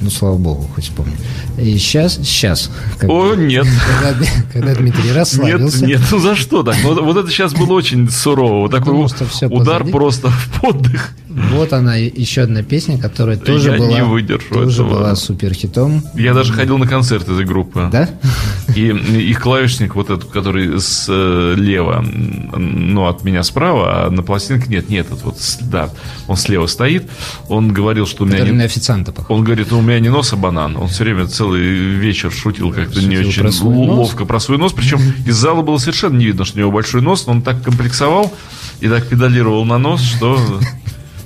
Ну, 0.02 0.10
слава 0.10 0.36
богу, 0.38 0.68
хоть 0.74 0.86
вспомню. 0.86 1.14
И 1.60 1.78
сейчас, 1.78 2.16
сейчас, 2.16 2.72
О, 3.04 3.36
нет. 3.36 3.68
когда, 4.02 4.26
когда 4.52 4.76
Дмитрий 4.76 5.04
Нет, 5.10 5.16
расслабился, 5.16 5.86
нет, 5.86 6.02
ну 6.12 6.18
за 6.18 6.36
что 6.36 6.64
так? 6.64 6.76
Вот, 6.84 7.00
вот 7.02 7.18
это 7.18 7.30
сейчас 7.30 7.54
было 7.54 7.74
очень 7.74 8.10
сурово. 8.10 8.62
Вот 8.62 8.72
такой 8.72 8.86
Потому 8.94 9.08
что 9.08 9.26
всё 9.28 9.48
удар 9.48 9.80
позади. 9.82 9.92
просто 9.92 10.30
в 10.30 10.60
поддых. 10.60 11.12
вот 11.30 11.72
она, 11.74 11.96
еще 11.98 12.42
одна 12.42 12.64
песня, 12.64 12.98
которая 12.98 13.38
тоже 13.38 13.72
Я 13.72 13.78
была, 13.78 13.90
не 13.90 14.04
выдержу 14.04 14.48
тоже 14.50 14.82
этого. 14.82 14.90
была 14.90 15.16
суперхитом. 15.16 16.04
Я 16.16 16.34
даже 16.34 16.52
ходил 16.52 16.78
на 16.80 16.88
концерт 16.88 17.30
этой 17.30 17.46
группы. 17.46 17.88
Да? 17.92 18.10
И 18.76 18.88
их 18.88 19.40
клавишник, 19.40 19.94
вот 19.96 20.10
этот, 20.10 20.32
который 20.32 20.80
слева, 20.80 22.04
ну, 22.58 23.08
от 23.08 23.24
меня 23.24 23.44
справа, 23.44 24.06
а 24.06 24.10
на 24.10 24.24
пластинке 24.24 24.68
нет, 24.70 24.90
нет, 24.90 25.08
этот 25.08 25.24
вот, 25.24 25.38
да, 25.62 25.90
он 26.28 26.38
слева 26.38 26.66
стоит. 26.68 27.10
Он 27.50 27.72
говорил, 27.72 28.08
что 28.08 28.24
у 28.24 28.26
меня 28.26 28.38
Который 28.38 28.52
не- 28.54 28.58
на 28.60 28.64
официанта 28.64 29.12
похож. 29.12 29.36
Он 29.38 29.44
говорит, 29.44 29.68
ну, 29.72 29.80
у 29.80 29.82
меня 29.82 29.91
не 30.00 30.10
нос, 30.10 30.32
а 30.34 30.36
банан. 30.36 30.78
Он 30.78 30.88
все 30.88 31.04
время 31.04 31.28
целый 31.28 31.62
вечер 31.62 32.32
шутил 32.32 32.72
как-то 32.72 33.02
не 33.02 33.18
очень 33.18 33.42
про 33.42 33.52
свой 33.52 33.76
нос? 33.88 33.98
ловко 33.98 34.26
про 34.26 34.40
свой 34.40 34.58
нос. 34.58 34.74
Причем 34.74 35.00
из 35.26 35.36
зала 35.36 35.62
было 35.62 35.78
совершенно 35.78 36.18
не 36.18 36.26
видно, 36.26 36.46
что 36.46 36.58
у 36.58 36.60
него 36.62 36.72
большой 36.72 37.02
нос. 37.02 37.26
но 37.28 37.34
Он 37.34 37.42
так 37.42 37.64
комплексовал 37.64 38.34
и 38.80 38.88
так 38.88 39.08
педалировал 39.08 39.66
на 39.66 39.78
нос, 39.78 40.02
что... 40.02 40.40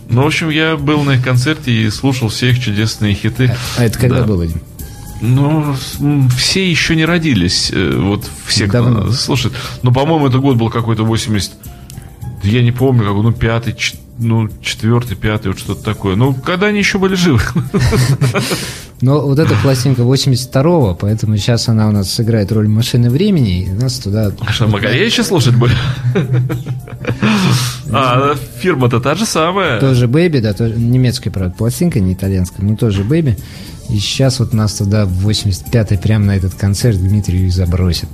Ну, 0.08 0.22
в 0.24 0.28
общем, 0.28 0.50
я 0.50 0.78
был 0.78 1.02
на 1.04 1.12
их 1.16 1.24
концерте 1.24 1.72
и 1.72 1.90
слушал 1.90 2.30
все 2.30 2.52
их 2.52 2.60
чудесные 2.64 3.16
хиты. 3.16 3.56
А 3.78 3.86
это 3.86 3.98
когда 3.98 4.20
Да. 4.20 4.24
было, 4.26 4.46
Дим? 4.46 4.62
Ну, 5.22 5.76
все 6.38 6.70
еще 6.70 6.96
не 6.96 7.06
родились. 7.06 7.72
э, 7.74 7.98
Вот 7.98 8.30
все, 8.46 8.66
кто 8.68 8.84
Давно, 8.84 9.04
да? 9.06 9.12
слушает. 9.14 9.56
Ну, 9.82 9.92
по-моему, 9.92 10.28
это 10.28 10.38
год 10.38 10.58
был 10.58 10.70
какой-то 10.70 11.04
80... 11.04 11.52
Я 12.46 12.62
не 12.64 12.72
помню, 12.72 13.04
какой, 13.04 13.24
ну, 13.24 13.32
пятый, 13.32 13.76
ну, 14.20 14.50
четвертый, 14.62 15.18
пятый, 15.18 15.48
вот 15.48 15.60
что-то 15.60 15.84
такое. 15.84 16.16
Ну, 16.16 16.34
когда 16.34 16.68
они 16.68 16.80
еще 16.80 17.00
были 17.00 17.16
живы. 17.16 17.42
Но 19.02 19.20
вот 19.22 19.40
эта 19.40 19.56
пластинка 19.62 20.04
82-го, 20.04 20.96
поэтому 20.96 21.36
сейчас 21.38 21.68
она 21.68 21.90
у 21.90 21.92
нас 21.92 22.10
сыграет 22.12 22.52
роль 22.52 22.70
машины 22.70 23.10
времени, 23.10 23.64
и 23.64 23.70
нас 23.70 24.00
туда... 24.00 24.32
Что, 24.50 24.68
Магаревича 24.68 25.24
слушать 25.24 25.56
были? 25.56 25.76
А, 27.92 28.36
фирма-то 28.60 29.00
та 29.00 29.16
же 29.16 29.26
самая. 29.26 29.80
Тоже 29.80 30.08
Бэйби, 30.08 30.40
да, 30.40 30.54
тоже 30.54 30.76
немецкая, 30.76 31.30
правда, 31.30 31.56
пластинка, 31.56 32.00
не 32.00 32.14
итальянская, 32.14 32.66
но 32.66 32.76
тоже 32.76 33.04
Бэйби. 33.04 33.38
И 33.90 34.00
сейчас 34.00 34.40
вот 34.40 34.54
нас 34.54 34.74
туда 34.74 35.06
в 35.06 35.30
85-й 35.30 35.98
прямо 35.98 36.26
на 36.26 36.36
этот 36.38 36.56
концерт 36.56 36.98
Дмитрий 36.98 37.46
и 37.46 37.50
забросит. 37.50 38.10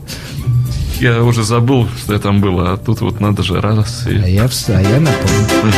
Я 1.02 1.24
уже 1.24 1.44
забыл, 1.44 1.88
что 1.98 2.14
я 2.14 2.20
там 2.20 2.42
был, 2.42 2.60
а 2.60 2.78
тут 2.78 3.02
вот 3.02 3.20
надо 3.20 3.42
же 3.42 3.60
раз. 3.60 4.06
и- 4.08 4.18
А 4.24 4.28
я, 4.28 4.44
а 4.68 4.82
я 4.82 5.00
напомню. 5.00 5.74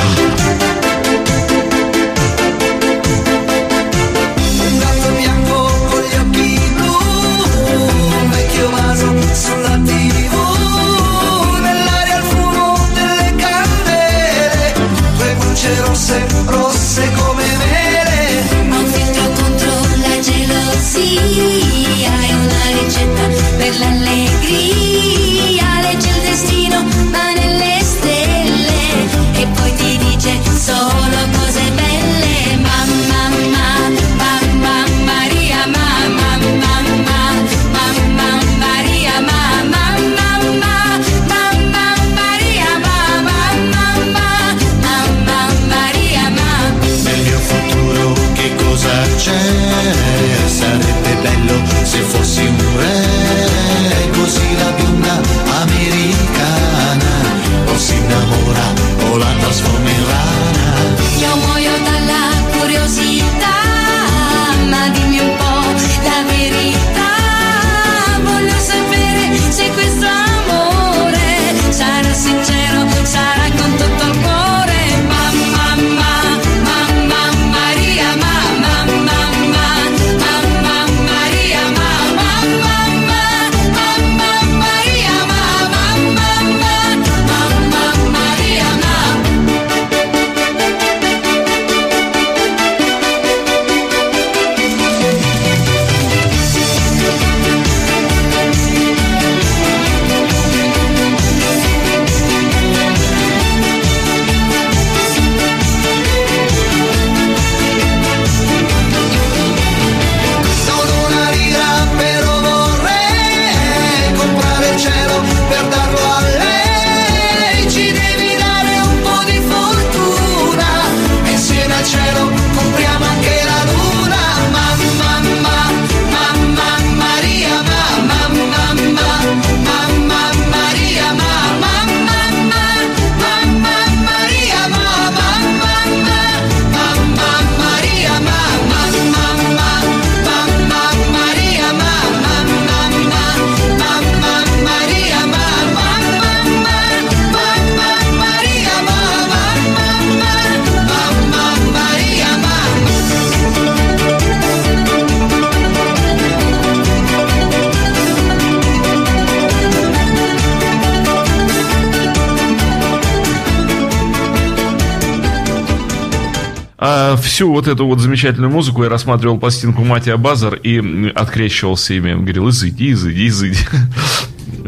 Всю 167.44 167.52
вот 167.52 167.68
эту 167.68 167.86
вот 167.86 168.00
замечательную 168.00 168.50
музыку 168.50 168.84
я 168.84 168.90
рассматривал 168.90 169.38
пластинку 169.38 169.84
Матия 169.84 170.16
Базар 170.16 170.56
и 170.56 171.10
открещивался 171.10 171.94
ими. 171.94 172.14
Говорил, 172.14 172.48
изыди, 172.48 172.94
изыди, 172.94 173.28
изыди. 173.28 173.58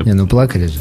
Не, 0.03 0.13
ну 0.13 0.27
плакали 0.27 0.67
же. 0.67 0.79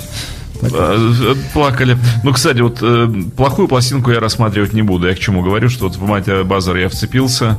Э, 0.61 1.35
Плакали. 1.53 1.97
Ну, 2.25 2.33
кстати, 2.33 2.59
вот 2.63 2.79
э, 2.83 3.09
плохую 3.37 3.69
пластинку 3.69 4.11
я 4.11 4.19
рассматривать 4.19 4.73
не 4.73 4.83
буду. 4.83 5.07
Я 5.07 5.15
к 5.15 5.21
чему 5.21 5.43
говорю, 5.43 5.69
что 5.69 5.85
вот 5.85 5.95
в 5.95 6.03
Матия 6.03 6.43
Базар 6.43 6.77
я 6.79 6.89
вцепился 6.89 7.59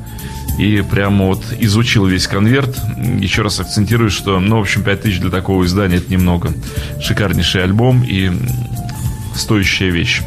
и 0.60 0.84
прямо 0.92 1.28
вот 1.28 1.42
изучил 1.58 2.06
весь 2.06 2.28
конверт. 2.28 2.78
Еще 3.22 3.42
раз 3.42 3.62
акцентирую, 3.62 4.10
что, 4.10 4.42
ну, 4.42 4.58
в 4.58 4.62
общем, 4.62 4.84
5000 4.84 5.20
для 5.22 5.30
такого 5.30 5.64
издания 5.64 5.98
это 5.98 6.12
немного. 6.12 6.52
Шикарнейший 7.00 7.64
альбом 7.64 8.04
и 8.04 8.32
стоящая 9.34 9.92
вещь. 9.92 10.24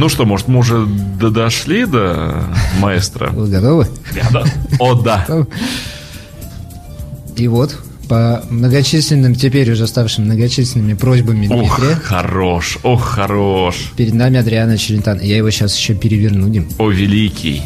Ну 0.00 0.08
что, 0.08 0.24
может, 0.24 0.48
мы 0.48 0.60
уже 0.60 0.86
до- 0.86 1.28
дошли 1.30 1.84
до 1.84 2.42
маэстро? 2.78 3.28
Вы 3.32 3.48
готовы? 3.48 3.86
О, 4.78 4.94
да. 4.94 5.26
И 7.36 7.46
вот, 7.48 7.76
по 8.08 8.42
многочисленным, 8.48 9.34
теперь 9.34 9.70
уже 9.70 9.86
ставшим 9.86 10.24
многочисленными 10.24 10.94
просьбами 10.94 11.48
Ох, 11.48 11.78
Дмитрия, 11.78 11.96
хорош, 11.96 12.78
ох, 12.82 13.02
хорош. 13.04 13.92
перед 13.94 14.14
нами 14.14 14.38
Адриана 14.38 14.78
Челентано. 14.78 15.20
Я 15.20 15.36
его 15.36 15.50
сейчас 15.50 15.76
еще 15.76 15.92
переверну, 15.94 16.48
Дим. 16.48 16.66
О, 16.78 16.88
великий. 16.90 17.62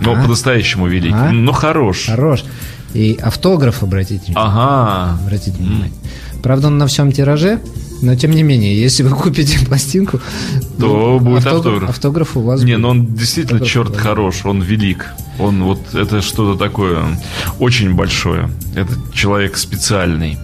Ну, 0.00 0.12
А? 0.14 0.22
по-настоящему 0.22 0.86
великий. 0.86 1.16
А? 1.16 1.32
Ну, 1.32 1.50
хорош. 1.50 2.06
Хорош. 2.06 2.44
И 2.94 3.18
автограф, 3.20 3.82
обратите 3.82 4.26
внимание. 4.26 4.52
Ага. 4.52 5.18
Обратите 5.20 5.56
внимание. 5.58 5.92
Правда, 6.44 6.68
он 6.68 6.78
на 6.78 6.86
всем 6.86 7.10
тираже, 7.10 7.58
но 8.02 8.14
тем 8.16 8.32
не 8.32 8.42
менее, 8.42 8.78
если 8.78 9.02
вы 9.02 9.10
купите 9.16 9.58
пластинку, 9.66 10.18
То 10.78 10.86
ну, 10.86 11.20
будет 11.20 11.46
автограф. 11.46 11.90
Автограф 11.90 12.36
у 12.36 12.40
вас 12.40 12.60
Не, 12.62 12.72
будет. 12.72 12.80
ну 12.82 12.88
он 12.88 13.06
действительно 13.14 13.60
Автограф 13.62 13.72
черт 13.72 13.90
вас 13.90 13.98
хорош, 14.00 14.44
он 14.44 14.60
велик. 14.62 15.06
Он 15.38 15.62
вот, 15.64 15.94
это 15.94 16.20
что-то 16.22 16.58
такое 16.58 17.02
очень 17.58 17.94
большое. 17.94 18.50
Это 18.74 18.92
человек 19.12 19.56
специальный. 19.56 20.38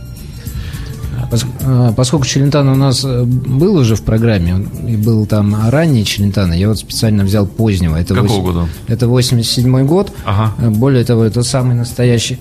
А, 1.65 1.93
Поскольку 1.93 2.27
Челентано 2.27 2.73
у 2.73 2.77
нас 2.77 3.05
э, 3.05 3.23
был 3.25 3.77
уже 3.77 3.95
в 3.95 4.03
программе, 4.03 4.67
и 4.89 4.97
был 4.97 5.27
там 5.27 5.69
ранний 5.71 6.05
Челентано, 6.05 6.55
я 6.55 6.69
вот 6.69 6.79
специально 6.79 7.25
взял 7.25 7.47
позднего. 7.47 7.97
Это 7.97 8.15
Какого 8.15 8.29
восемь- 8.41 8.43
года? 8.45 8.69
Это 8.89 9.07
87 9.07 9.87
год. 9.87 10.13
Ага. 10.25 10.55
Более 10.71 11.05
того, 11.05 11.23
это 11.25 11.43
самый 11.43 11.77
настоящий 11.77 12.39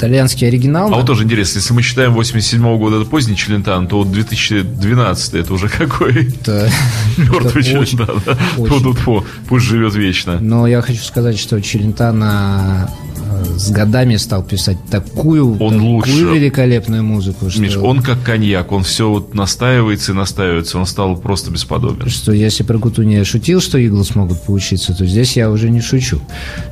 итальянский 0.00 0.48
оригинал. 0.48 0.92
А 0.92 0.96
вот 0.96 1.06
тоже 1.06 1.24
интересно, 1.24 1.58
если 1.58 1.72
мы 1.74 1.82
считаем 1.82 2.12
87 2.14 2.78
года 2.78 2.96
это 3.00 3.04
поздний 3.08 3.36
Челентан, 3.36 3.86
то 3.86 3.98
вот 3.98 4.10
2012 4.10 5.34
это 5.34 5.52
уже 5.54 5.68
какой 5.68 6.26
Это- 6.28 6.70
мертвый 7.18 7.62
это 7.62 7.78
очень- 7.78 7.96
Челентан. 7.96 8.22
да? 8.24 8.38
очень. 8.56 8.74
Фу-фу-фу, 8.82 9.24
Пусть 9.48 9.66
живет 9.66 9.94
вечно. 9.94 10.38
Но 10.40 10.66
я 10.66 10.80
хочу 10.82 11.02
сказать, 11.02 11.38
что 11.38 11.60
Челентано 11.60 12.88
э, 12.88 13.09
с 13.44 13.70
годами 13.70 14.16
стал 14.16 14.42
писать 14.42 14.78
такую, 14.90 15.52
Он 15.52 15.72
такую 15.74 15.82
лучше. 15.82 16.10
великолепную 16.34 17.02
музыку, 17.02 17.50
что, 17.50 17.60
Миш, 17.60 17.76
он 17.76 18.02
как 18.02 18.22
коньяк, 18.22 18.72
он 18.72 18.82
все 18.82 19.08
вот 19.08 19.34
настаивается 19.34 20.12
и 20.12 20.14
настаивается, 20.14 20.78
он 20.78 20.86
стал 20.86 21.16
просто 21.16 21.50
бесподобен. 21.50 22.08
что 22.08 22.32
если 22.32 22.62
про 22.62 22.78
Кутуни 22.78 23.14
я 23.14 23.24
шутил, 23.24 23.60
что 23.60 23.78
иглы 23.78 24.04
смогут 24.04 24.40
поучиться, 24.42 24.94
то 24.94 25.04
здесь 25.06 25.36
я 25.36 25.50
уже 25.50 25.70
не 25.70 25.80
шучу. 25.80 26.20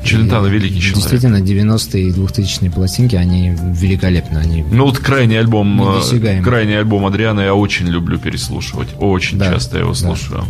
Челентано 0.05 0.47
великий 0.47 0.81
человек. 0.81 0.97
Действительно, 0.97 1.37
90-е 1.37 2.09
и 2.09 2.13
2000-е 2.13 2.71
пластинки, 2.71 3.17
они 3.17 3.51
великолепны. 3.51 4.39
Они 4.39 4.65
Ну 4.71 4.85
вот 4.87 4.99
крайний 4.99 5.39
альбом, 5.39 5.81
э, 5.83 6.43
крайний 6.43 6.79
альбом 6.79 7.07
Адриана 7.07 7.41
я 7.41 7.55
очень 7.55 7.87
люблю 7.87 8.19
переслушивать, 8.19 8.89
очень 8.99 9.39
Да, 9.39 9.53
часто 9.53 9.77
я 9.79 9.83
его 9.85 9.93
да. 9.93 10.45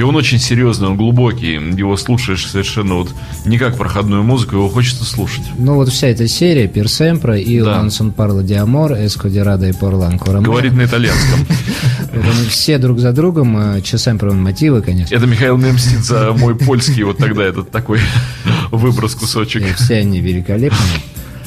И 0.00 0.02
он 0.02 0.16
очень 0.16 0.38
серьезный, 0.38 0.88
он 0.88 0.96
глубокий, 0.96 1.56
его 1.76 1.94
слушаешь 1.98 2.48
совершенно 2.48 2.94
вот 2.94 3.10
не 3.44 3.58
как 3.58 3.76
проходную 3.76 4.22
музыку, 4.22 4.56
его 4.56 4.70
хочется 4.70 5.04
слушать. 5.04 5.42
Ну 5.58 5.74
вот 5.74 5.90
вся 5.90 6.06
эта 6.06 6.26
серия 6.26 6.68
Персемпра 6.68 7.36
и 7.38 7.60
Да. 7.60 7.72
Лансон 7.72 8.12
Парло 8.12 8.42
Ди 8.42 8.54
Амор, 8.54 8.94
Эско 8.94 9.28
Ди 9.28 9.40
Рада 9.40 9.68
и 9.68 9.74
Порла 9.74 10.06
Анкора 10.06 10.40
Говорит 10.40 10.72
на 10.72 10.86
итальянском. 10.86 11.46
Все 12.48 12.78
друг 12.78 12.98
за 12.98 13.12
другом, 13.12 13.54
э, 13.58 13.82
Чесемпровые 13.82 14.40
мотивы, 14.40 14.80
конечно. 14.80 15.14
Это 15.14 15.26
Михаил 15.26 15.60
за 16.00 16.32
мой 16.32 16.56
польский, 16.56 17.02
вот 17.02 17.18
тогда 17.18 17.44
этот 17.44 17.70
такой 17.70 18.00
выброс 18.70 19.14
кусочек. 19.14 19.76
Все 19.76 19.96
они 19.96 20.20
великолепны. 20.20 20.78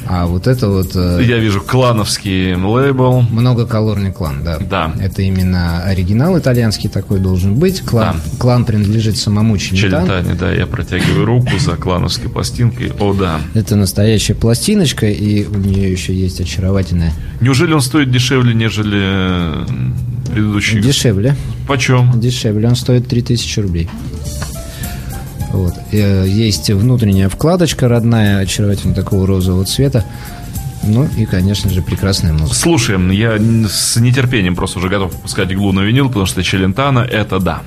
А 0.07 0.25
вот 0.25 0.47
это 0.47 0.69
вот 0.69 0.91
э, 0.95 1.23
Я 1.25 1.37
вижу 1.37 1.61
клановский 1.61 2.55
лейбл. 2.55 3.21
многоколорный 3.21 4.11
клан, 4.11 4.43
да. 4.43 4.57
Да. 4.59 4.93
Это 4.99 5.21
именно 5.21 5.83
оригинал 5.83 6.37
итальянский 6.37 6.89
такой 6.89 7.19
должен 7.19 7.55
быть. 7.55 7.81
Клан, 7.81 8.17
клан 8.39 8.65
принадлежит 8.65 9.17
самому 9.17 9.57
Челентано. 9.57 10.05
Челентане, 10.07 10.35
да, 10.39 10.51
я 10.51 10.67
протягиваю 10.67 11.25
руку 11.25 11.51
за 11.57 11.71
клановской 11.75 12.29
пластинкой. 12.29 12.91
О, 12.99 13.13
да. 13.13 13.39
Это 13.53 13.75
настоящая 13.75 14.35
пластиночка, 14.35 15.05
и 15.07 15.45
у 15.45 15.55
нее 15.57 15.91
еще 15.91 16.13
есть 16.13 16.41
очаровательная. 16.41 17.13
Неужели 17.41 17.73
он 17.73 17.81
стоит 17.81 18.11
дешевле, 18.11 18.53
нежели 18.53 18.99
э, 19.01 19.65
предыдущий? 20.33 20.81
Дешевле. 20.81 21.35
Почем? 21.67 22.19
Дешевле. 22.19 22.67
Он 22.67 22.75
стоит 22.75 23.07
3000 23.07 23.59
рублей. 23.61 23.89
Вот. 25.53 25.75
Э, 25.91 26.25
Есть 26.27 26.69
внутренняя 26.69 27.29
вкладочка 27.29 27.87
родная, 27.87 28.39
очаровательно 28.39 28.93
такого 28.93 29.25
розового 29.25 29.63
цвета. 29.65 30.03
Ну 30.83 31.07
и, 31.15 31.25
конечно 31.25 31.69
же, 31.69 31.81
прекрасная 31.81 32.33
музыка. 32.33 32.55
Слушаем, 32.55 33.09
я 33.11 33.37
с 33.69 33.95
нетерпением 33.95 34.55
просто 34.55 34.79
уже 34.79 34.89
готов 34.89 35.13
пускать 35.13 35.49
иглу 35.51 35.71
на 35.71 35.79
винил, 35.79 36.07
потому 36.09 36.25
что 36.25 36.43
Челентано 36.43 36.99
это 36.99 37.39
да. 37.39 37.61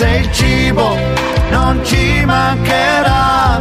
Se 0.00 0.08
il 0.08 0.32
cibo 0.32 0.96
non 1.50 1.78
ci 1.84 2.24
mancherà 2.24 3.60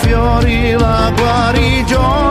fiori 0.00 0.72
la 0.72 1.12
guarigione 1.16 2.27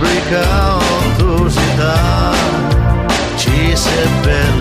fabrica 0.00 0.78
atrocità, 0.78 2.32
ci 3.36 3.76
seppella. 3.76 4.59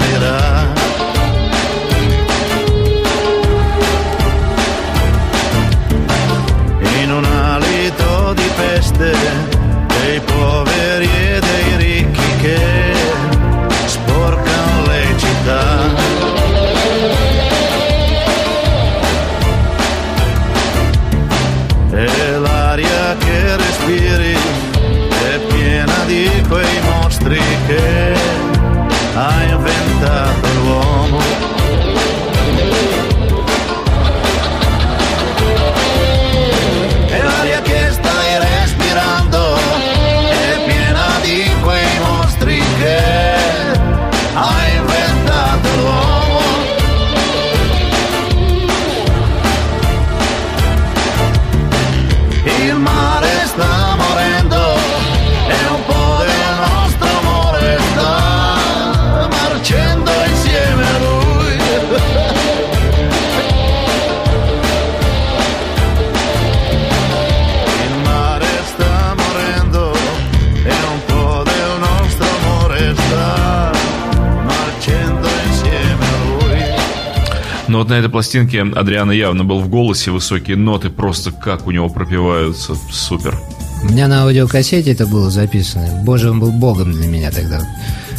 Вот 77.90 77.96
на 77.96 78.00
этой 78.00 78.10
пластинке 78.10 78.62
Адриана 78.62 79.12
явно 79.12 79.44
был 79.44 79.60
в 79.60 79.70
голосе, 79.70 80.12
высокие 80.12 80.56
ноты 80.56 80.90
просто 80.90 81.32
как 81.32 81.66
у 81.66 81.72
него 81.72 81.90
пропиваются. 81.90 82.76
Супер. 82.92 83.36
У 83.82 83.92
меня 83.92 84.08
на 84.08 84.24
аудиокассете 84.24 84.92
это 84.92 85.08
было 85.08 85.32
записано. 85.32 86.04
Боже, 86.04 86.30
он 86.30 86.40
был 86.40 86.52
богом 86.52 86.92
для 86.92 87.08
меня 87.08 87.32
тогда. 87.32 87.62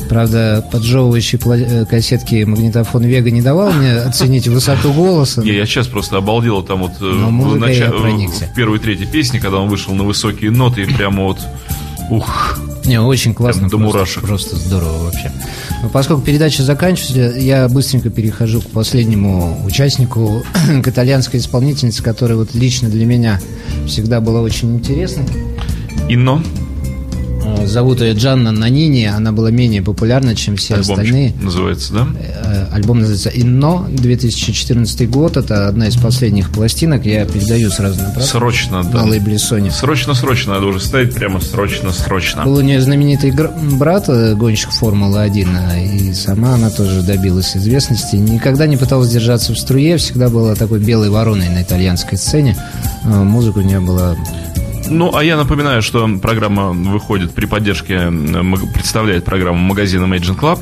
Правда, 0.08 0.66
поджевывающий 0.72 1.38
пла- 1.38 1.82
э, 1.82 1.84
кассетки 1.84 2.42
магнитофон 2.42 3.04
Вега 3.04 3.30
не 3.30 3.42
давал 3.42 3.70
мне 3.70 3.92
оценить 3.92 4.48
высоту 4.48 4.92
голоса. 4.92 5.42
Не, 5.42 5.52
я 5.52 5.66
сейчас 5.66 5.86
просто 5.86 6.16
обалдел 6.16 6.62
там 6.62 6.80
вот 6.80 6.92
э, 7.00 7.04
в, 7.04 8.00
проникся. 8.00 8.46
в 8.46 8.54
первой 8.54 8.80
третьей 8.80 9.06
песне, 9.06 9.38
когда 9.38 9.58
он 9.58 9.68
вышел 9.68 9.94
на 9.94 10.02
высокие 10.02 10.50
ноты, 10.50 10.82
и 10.82 10.86
прямо 10.86 11.24
вот 11.24 11.38
ух, 12.10 12.58
Не, 12.84 13.00
очень 13.00 13.34
классно. 13.34 13.68
Прям 13.68 13.70
до 13.70 13.76
просто, 13.78 13.98
мурашек. 13.98 14.22
Просто 14.24 14.56
здорово 14.56 15.04
вообще. 15.04 15.32
Но 15.82 15.88
поскольку 15.88 16.22
передача 16.22 16.62
заканчивается, 16.62 17.38
я 17.38 17.68
быстренько 17.68 18.10
перехожу 18.10 18.60
к 18.60 18.66
последнему 18.66 19.64
участнику, 19.64 20.42
к 20.82 20.88
итальянской 20.88 21.40
исполнительнице, 21.40 22.02
которая 22.02 22.36
вот 22.36 22.54
лично 22.54 22.88
для 22.88 23.06
меня 23.06 23.40
всегда 23.86 24.20
была 24.20 24.40
очень 24.40 24.76
интересной. 24.76 25.24
Инно, 26.08 26.42
Зовут 27.64 28.00
ее 28.00 28.14
Джанна 28.14 28.52
Нанини, 28.52 29.04
она 29.04 29.32
была 29.32 29.50
менее 29.50 29.82
популярна, 29.82 30.34
чем 30.34 30.56
все 30.56 30.74
альбомчик 30.74 30.98
остальные. 31.04 31.34
называется, 31.40 31.92
да? 31.92 32.06
Э, 32.18 32.66
Альбом 32.72 32.98
называется 33.00 33.30
«Инно», 33.30 33.86
2014 33.88 35.08
год, 35.08 35.36
это 35.36 35.68
одна 35.68 35.86
из 35.88 35.96
последних 35.96 36.50
пластинок, 36.50 37.06
я 37.06 37.24
передаю 37.24 37.70
сразу 37.70 38.00
на. 38.00 38.20
Срочно, 38.20 38.82
да. 38.82 39.02
на 39.02 39.04
лейбле 39.06 39.36
Sony. 39.36 39.70
Срочно, 39.70 40.14
срочно, 40.14 40.54
надо 40.54 40.66
уже 40.66 40.80
ставить 40.80 41.14
прямо 41.14 41.40
срочно, 41.40 41.92
срочно. 41.92 42.44
Был 42.44 42.56
у 42.56 42.60
нее 42.60 42.80
знаменитый 42.80 43.32
брат, 43.32 44.08
э, 44.08 44.34
гонщик 44.34 44.70
Формулы-1, 44.70 45.48
а, 45.56 45.78
и 45.78 46.12
сама 46.14 46.54
она 46.54 46.70
тоже 46.70 47.02
добилась 47.02 47.56
известности. 47.56 48.16
Никогда 48.16 48.66
не 48.66 48.76
пыталась 48.76 49.10
держаться 49.10 49.52
в 49.52 49.58
струе, 49.58 49.96
всегда 49.96 50.28
была 50.28 50.54
такой 50.54 50.80
белой 50.80 51.10
вороной 51.10 51.48
на 51.48 51.62
итальянской 51.62 52.18
сцене. 52.18 52.56
Э, 53.04 53.08
Музыка 53.22 53.58
у 53.58 53.62
нее 53.62 53.80
была... 53.80 54.16
Ну, 54.90 55.14
а 55.14 55.22
я 55.22 55.36
напоминаю, 55.36 55.82
что 55.82 56.08
программа 56.20 56.70
выходит 56.70 57.32
при 57.32 57.46
поддержке, 57.46 57.94
э, 57.94 58.10
представляет 58.74 59.24
программу 59.24 59.58
магазина 59.58 60.04
Imagine 60.04 60.36
Club 60.36 60.60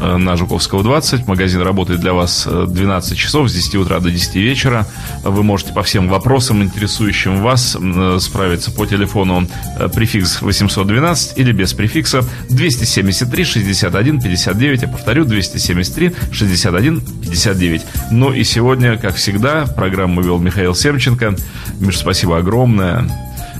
э, 0.00 0.16
на 0.16 0.36
Жуковского 0.36 0.82
20. 0.82 1.28
Магазин 1.28 1.62
работает 1.62 2.00
для 2.00 2.12
вас 2.12 2.48
э, 2.50 2.66
12 2.68 3.16
часов 3.16 3.48
с 3.48 3.54
10 3.54 3.76
утра 3.76 4.00
до 4.00 4.10
10 4.10 4.34
вечера. 4.34 4.88
Вы 5.22 5.44
можете 5.44 5.72
по 5.72 5.84
всем 5.84 6.08
вопросам, 6.08 6.64
интересующим 6.64 7.42
вас, 7.42 7.76
э, 7.80 8.18
справиться 8.20 8.72
по 8.72 8.86
телефону 8.86 9.46
э, 9.78 9.88
префикс 9.88 10.42
812 10.42 11.38
или 11.38 11.52
без 11.52 11.72
префикса 11.72 12.24
273 12.48 13.44
61 13.44 14.20
59. 14.20 14.82
Я 14.82 14.88
повторю, 14.88 15.24
273 15.24 16.12
61 16.32 17.00
59. 17.00 17.82
Ну 18.10 18.32
и 18.32 18.42
сегодня, 18.42 18.98
как 18.98 19.14
всегда, 19.14 19.64
программу 19.64 20.22
вел 20.22 20.40
Михаил 20.40 20.74
Семченко. 20.74 21.36
Миш, 21.78 21.98
спасибо 21.98 22.36
огромное. 22.36 23.08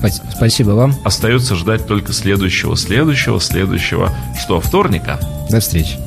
Спа- 0.01 0.31
Спасибо 0.35 0.71
вам. 0.71 0.95
Остается 1.03 1.55
ждать 1.55 1.85
только 1.87 2.13
следующего, 2.13 2.75
следующего, 2.75 3.39
следующего. 3.39 4.11
Что, 4.41 4.59
вторника? 4.59 5.19
До 5.49 5.59
встречи. 5.59 5.97